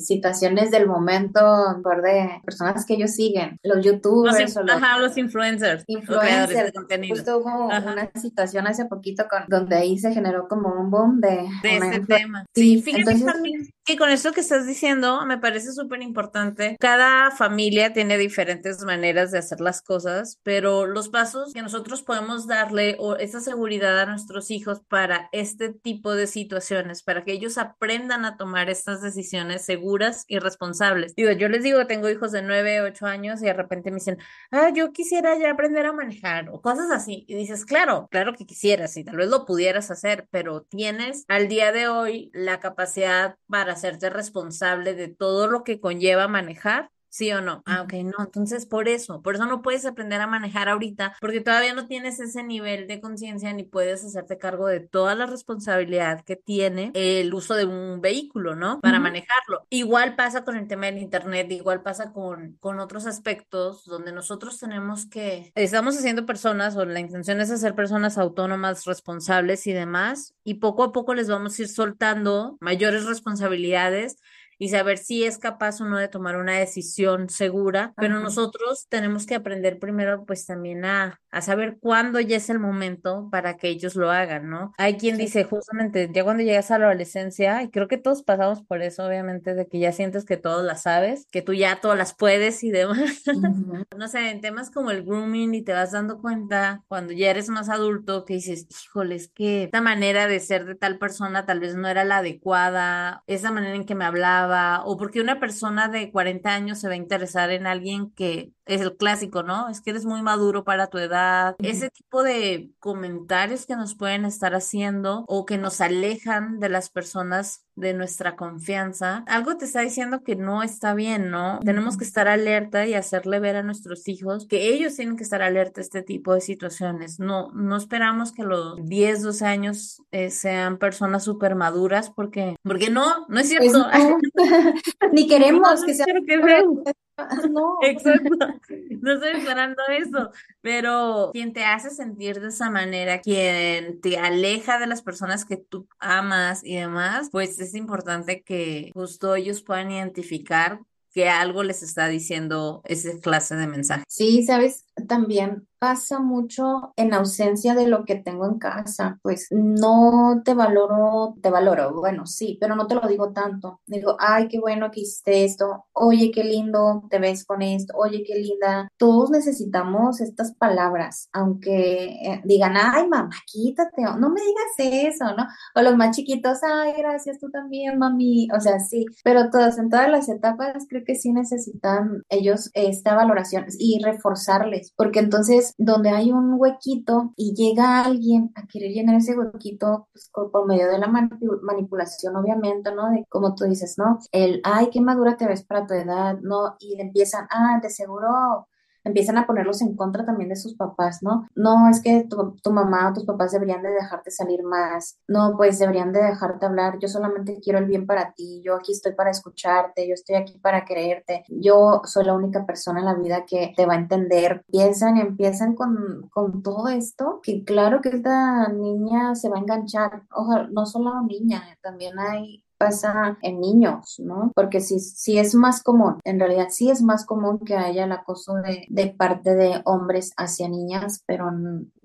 [0.00, 1.40] situaciones del momento
[1.82, 5.84] por de personas que ellos siguen, los youtubers los, ajá, los influencers.
[5.86, 6.72] Influencers.
[7.08, 11.46] Justo hubo una situación hace poquito con, donde ahí se generó como un boom de,
[11.62, 12.46] de ese tema.
[12.54, 13.81] Sí, fíjate también you.
[13.84, 16.76] Que con esto que estás diciendo me parece súper importante.
[16.78, 22.46] Cada familia tiene diferentes maneras de hacer las cosas, pero los pasos que nosotros podemos
[22.46, 27.58] darle o esa seguridad a nuestros hijos para este tipo de situaciones, para que ellos
[27.58, 31.14] aprendan a tomar estas decisiones seguras y responsables.
[31.14, 34.18] Digo, yo les digo, tengo hijos de 9, 8 años y de repente me dicen,
[34.50, 37.24] ah, yo quisiera ya aprender a manejar o cosas así.
[37.26, 41.48] Y dices, claro, claro que quisieras y tal vez lo pudieras hacer, pero tienes al
[41.48, 47.30] día de hoy la capacidad para hacerte responsable de todo lo que conlleva manejar ¿Sí
[47.30, 47.62] o no?
[47.66, 48.24] Ah, ok, no.
[48.24, 52.18] Entonces, por eso, por eso no puedes aprender a manejar ahorita, porque todavía no tienes
[52.20, 57.34] ese nivel de conciencia ni puedes hacerte cargo de toda la responsabilidad que tiene el
[57.34, 58.80] uso de un vehículo, ¿no?
[58.80, 59.66] Para manejarlo.
[59.68, 64.58] Igual pasa con el tema del Internet, igual pasa con, con otros aspectos donde nosotros
[64.58, 70.34] tenemos que, estamos haciendo personas o la intención es hacer personas autónomas, responsables y demás,
[70.44, 74.16] y poco a poco les vamos a ir soltando mayores responsabilidades
[74.62, 79.26] y saber si es capaz o no de tomar una decisión segura, pero nosotros tenemos
[79.26, 83.68] que aprender primero pues también a, a, saber cuándo ya es el momento para que
[83.68, 84.72] ellos lo hagan, ¿no?
[84.78, 88.62] Hay quien dice justamente ya cuando llegas a la adolescencia, y creo que todos pasamos
[88.62, 91.98] por eso, obviamente, de que ya sientes que todos las sabes, que tú ya todas
[91.98, 93.22] las puedes y demás.
[93.96, 97.48] no sé, en temas como el grooming y te vas dando cuenta cuando ya eres
[97.48, 101.60] más adulto que dices, híjole, es que esta manera de ser de tal persona tal
[101.60, 105.88] vez no era la adecuada, esa manera en que me hablaba, o porque una persona
[105.88, 109.68] de 40 años se va a interesar en alguien que es el clásico, ¿no?
[109.68, 111.56] Es que eres muy maduro para tu edad.
[111.58, 116.90] Ese tipo de comentarios que nos pueden estar haciendo o que nos alejan de las
[116.90, 121.58] personas de nuestra confianza, algo te está diciendo que no está bien, ¿no?
[121.64, 125.42] Tenemos que estar alerta y hacerle ver a nuestros hijos que ellos tienen que estar
[125.42, 127.18] alerta a este tipo de situaciones.
[127.18, 132.90] No, no esperamos que los 10, 12 años eh, sean personas súper maduras porque, porque
[132.90, 133.88] no, no es pues cierto.
[135.12, 136.08] Ni queremos que sean
[137.50, 137.78] no.
[137.82, 138.30] Exacto.
[139.02, 140.30] No estoy esperando eso.
[140.60, 145.56] Pero quien te hace sentir de esa manera, quien te aleja de las personas que
[145.56, 150.80] tú amas y demás, pues es importante que justo ellos puedan identificar
[151.12, 154.04] que algo les está diciendo esa clase de mensaje.
[154.08, 160.40] Sí, sabes, también pasa mucho en ausencia de lo que tengo en casa, pues no
[160.44, 163.80] te valoro, te valoro, bueno, sí, pero no te lo digo tanto.
[163.86, 168.22] Digo, ay, qué bueno que hiciste esto, oye, qué lindo te ves con esto, oye,
[168.24, 168.88] qué linda.
[168.96, 175.48] Todos necesitamos estas palabras, aunque eh, digan, ay, mamá, quítate, no me digas eso, ¿no?
[175.74, 179.90] O los más chiquitos, ay, gracias, tú también, mami, o sea, sí, pero todas, en
[179.90, 186.10] todas las etapas creo que sí necesitan ellos esta valoración y reforzarles, porque entonces donde
[186.10, 190.98] hay un huequito y llega alguien a querer llenar ese huequito pues, por medio de
[190.98, 193.10] la manipulación, obviamente, ¿no?
[193.10, 194.18] De como tú dices, ¿no?
[194.32, 196.76] El, ay, qué madura te ves para tu edad, ¿no?
[196.80, 198.68] Y le empiezan, ah, de seguro
[199.04, 201.48] empiezan a ponerlos en contra también de sus papás, ¿no?
[201.54, 205.54] No, es que tu, tu, mamá o tus papás deberían de dejarte salir más, no,
[205.56, 209.12] pues deberían de dejarte hablar, yo solamente quiero el bien para ti, yo aquí estoy
[209.12, 213.44] para escucharte, yo estoy aquí para creerte, yo soy la única persona en la vida
[213.46, 214.64] que te va a entender.
[214.70, 220.22] Piensan empiezan con, con todo esto, que claro que esta niña se va a enganchar,
[220.34, 224.50] ojalá, no solo niña, también hay pasa en niños, ¿no?
[224.56, 228.12] Porque si, si es más común, en realidad sí es más común que haya el
[228.12, 231.48] acoso de, de parte de hombres hacia niñas, pero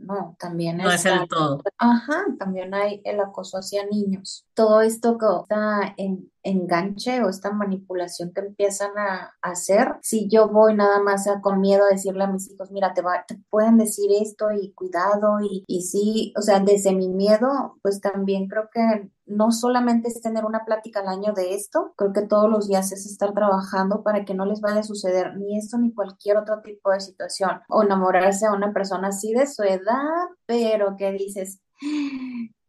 [0.08, 1.62] no, también no es el todo.
[1.78, 4.46] Ajá, también hay el acoso hacia niños.
[4.54, 10.48] Todo esto que está en enganche o esta manipulación que empiezan a, hacer, si yo
[10.48, 13.78] voy nada más con miedo a decirle a mis hijos, mira, te, va, te pueden
[13.78, 18.70] decir esto y cuidado y, y sí, o sea, desde mi miedo, pues también creo
[18.74, 22.68] que no solamente es tener una plática al año de esto, creo que todos los
[22.68, 26.38] días es estar trabajando para que no les vaya a suceder ni esto ni cualquier
[26.38, 29.97] otro tipo de situación o enamorarse a una persona así de su edad,
[30.46, 31.62] pero que dices,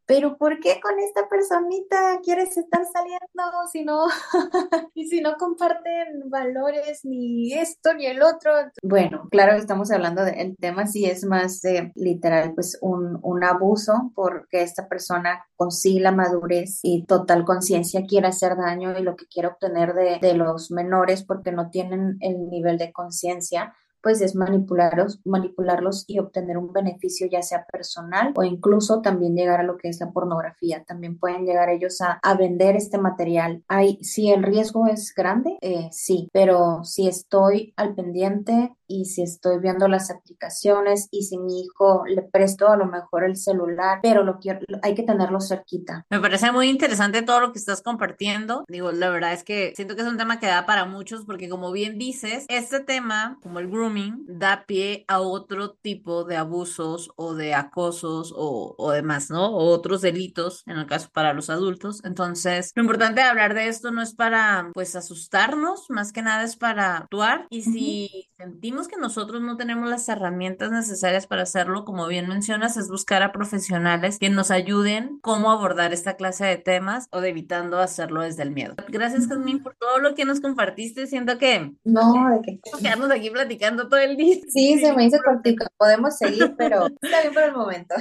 [0.08, 4.06] pero ¿por qué con esta personita quieres estar saliendo si no,
[4.94, 8.52] y si no comparten valores ni esto ni el otro?
[8.82, 11.60] Bueno, claro estamos hablando del tema si es más
[11.94, 18.06] literal, pues un, un abuso porque esta persona con sí la madurez y total conciencia
[18.08, 22.16] quiere hacer daño y lo que quiere obtener de, de los menores porque no tienen
[22.20, 28.32] el nivel de conciencia pues es manipularlos, manipularlos y obtener un beneficio ya sea personal
[28.36, 30.84] o incluso también llegar a lo que es la pornografía.
[30.84, 33.62] También pueden llegar ellos a, a vender este material.
[33.68, 39.22] Hay, si el riesgo es grande, eh, sí, pero si estoy al pendiente y si
[39.22, 44.00] estoy viendo las aplicaciones y si mi hijo le presto a lo mejor el celular,
[44.02, 46.06] pero lo quiero, hay que tenerlo cerquita.
[46.10, 48.64] Me parece muy interesante todo lo que estás compartiendo.
[48.68, 51.48] Digo, la verdad es que siento que es un tema que da para muchos porque
[51.48, 53.87] como bien dices, este tema, como el grooming,
[54.26, 59.46] da pie a otro tipo de abusos o de acosos o, o demás, ¿no?
[59.48, 62.00] O otros delitos, en el caso para los adultos.
[62.04, 66.44] Entonces, lo importante de hablar de esto no es para, pues, asustarnos, más que nada
[66.44, 71.84] es para actuar y si sentimos que nosotros no tenemos las herramientas necesarias para hacerlo,
[71.84, 76.56] como bien mencionas, es buscar a profesionales que nos ayuden cómo abordar esta clase de
[76.56, 78.76] temas o de evitando hacerlo desde el miedo.
[78.88, 81.08] Gracias, Jasmine, por todo lo que nos compartiste.
[81.08, 81.72] Siento que...
[81.82, 82.60] No, de que...
[82.80, 84.36] Quedamos aquí platicando todo el día.
[84.48, 85.66] Sí, se me hizo cortito.
[85.76, 87.96] Podemos seguir, pero está bien por el momento.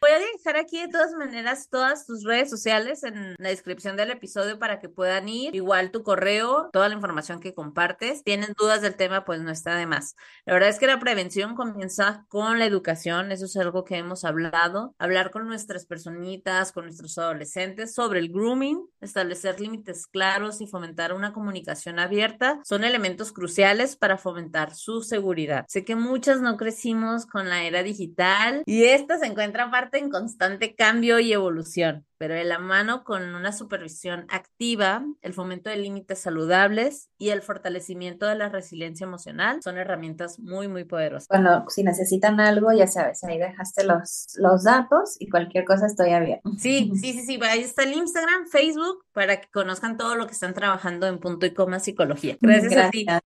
[0.00, 4.10] Voy a dejar aquí de todas maneras todas tus redes sociales en la descripción del
[4.10, 5.54] episodio para que puedan ir.
[5.54, 8.24] Igual tu correo, toda la información que compartes.
[8.24, 10.16] Tienen dudas del tema, pues no está de más.
[10.44, 14.24] La verdad es que la prevención comienza con la educación, eso es algo que hemos
[14.24, 20.66] hablado, hablar con nuestras personitas, con nuestros adolescentes sobre el grooming, establecer límites claros y
[20.66, 25.64] fomentar una comunicación abierta son elementos cruciales para fomentar su seguridad.
[25.68, 30.10] Sé que muchas no crecimos con la era digital y esta se encuentra aparte en
[30.10, 35.76] constante cambio y evolución pero de la mano con una supervisión activa, el fomento de
[35.76, 41.28] límites saludables y el fortalecimiento de la resiliencia emocional son herramientas muy, muy poderosas.
[41.28, 46.10] Bueno, si necesitan algo, ya sabes, ahí dejaste los, los datos y cualquier cosa estoy
[46.10, 46.46] abierta.
[46.58, 50.34] Sí, sí, sí, sí, ahí está el Instagram, Facebook, para que conozcan todo lo que
[50.34, 52.36] están trabajando en punto y coma psicología.
[52.42, 52.86] Gracias, Gracias.
[52.86, 53.26] a ti.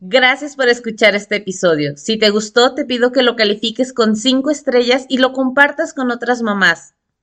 [0.00, 1.96] Gracias por escuchar este episodio.
[1.96, 6.10] Si te gustó, te pido que lo califiques con cinco estrellas y lo compartas con
[6.10, 6.96] otras mamás.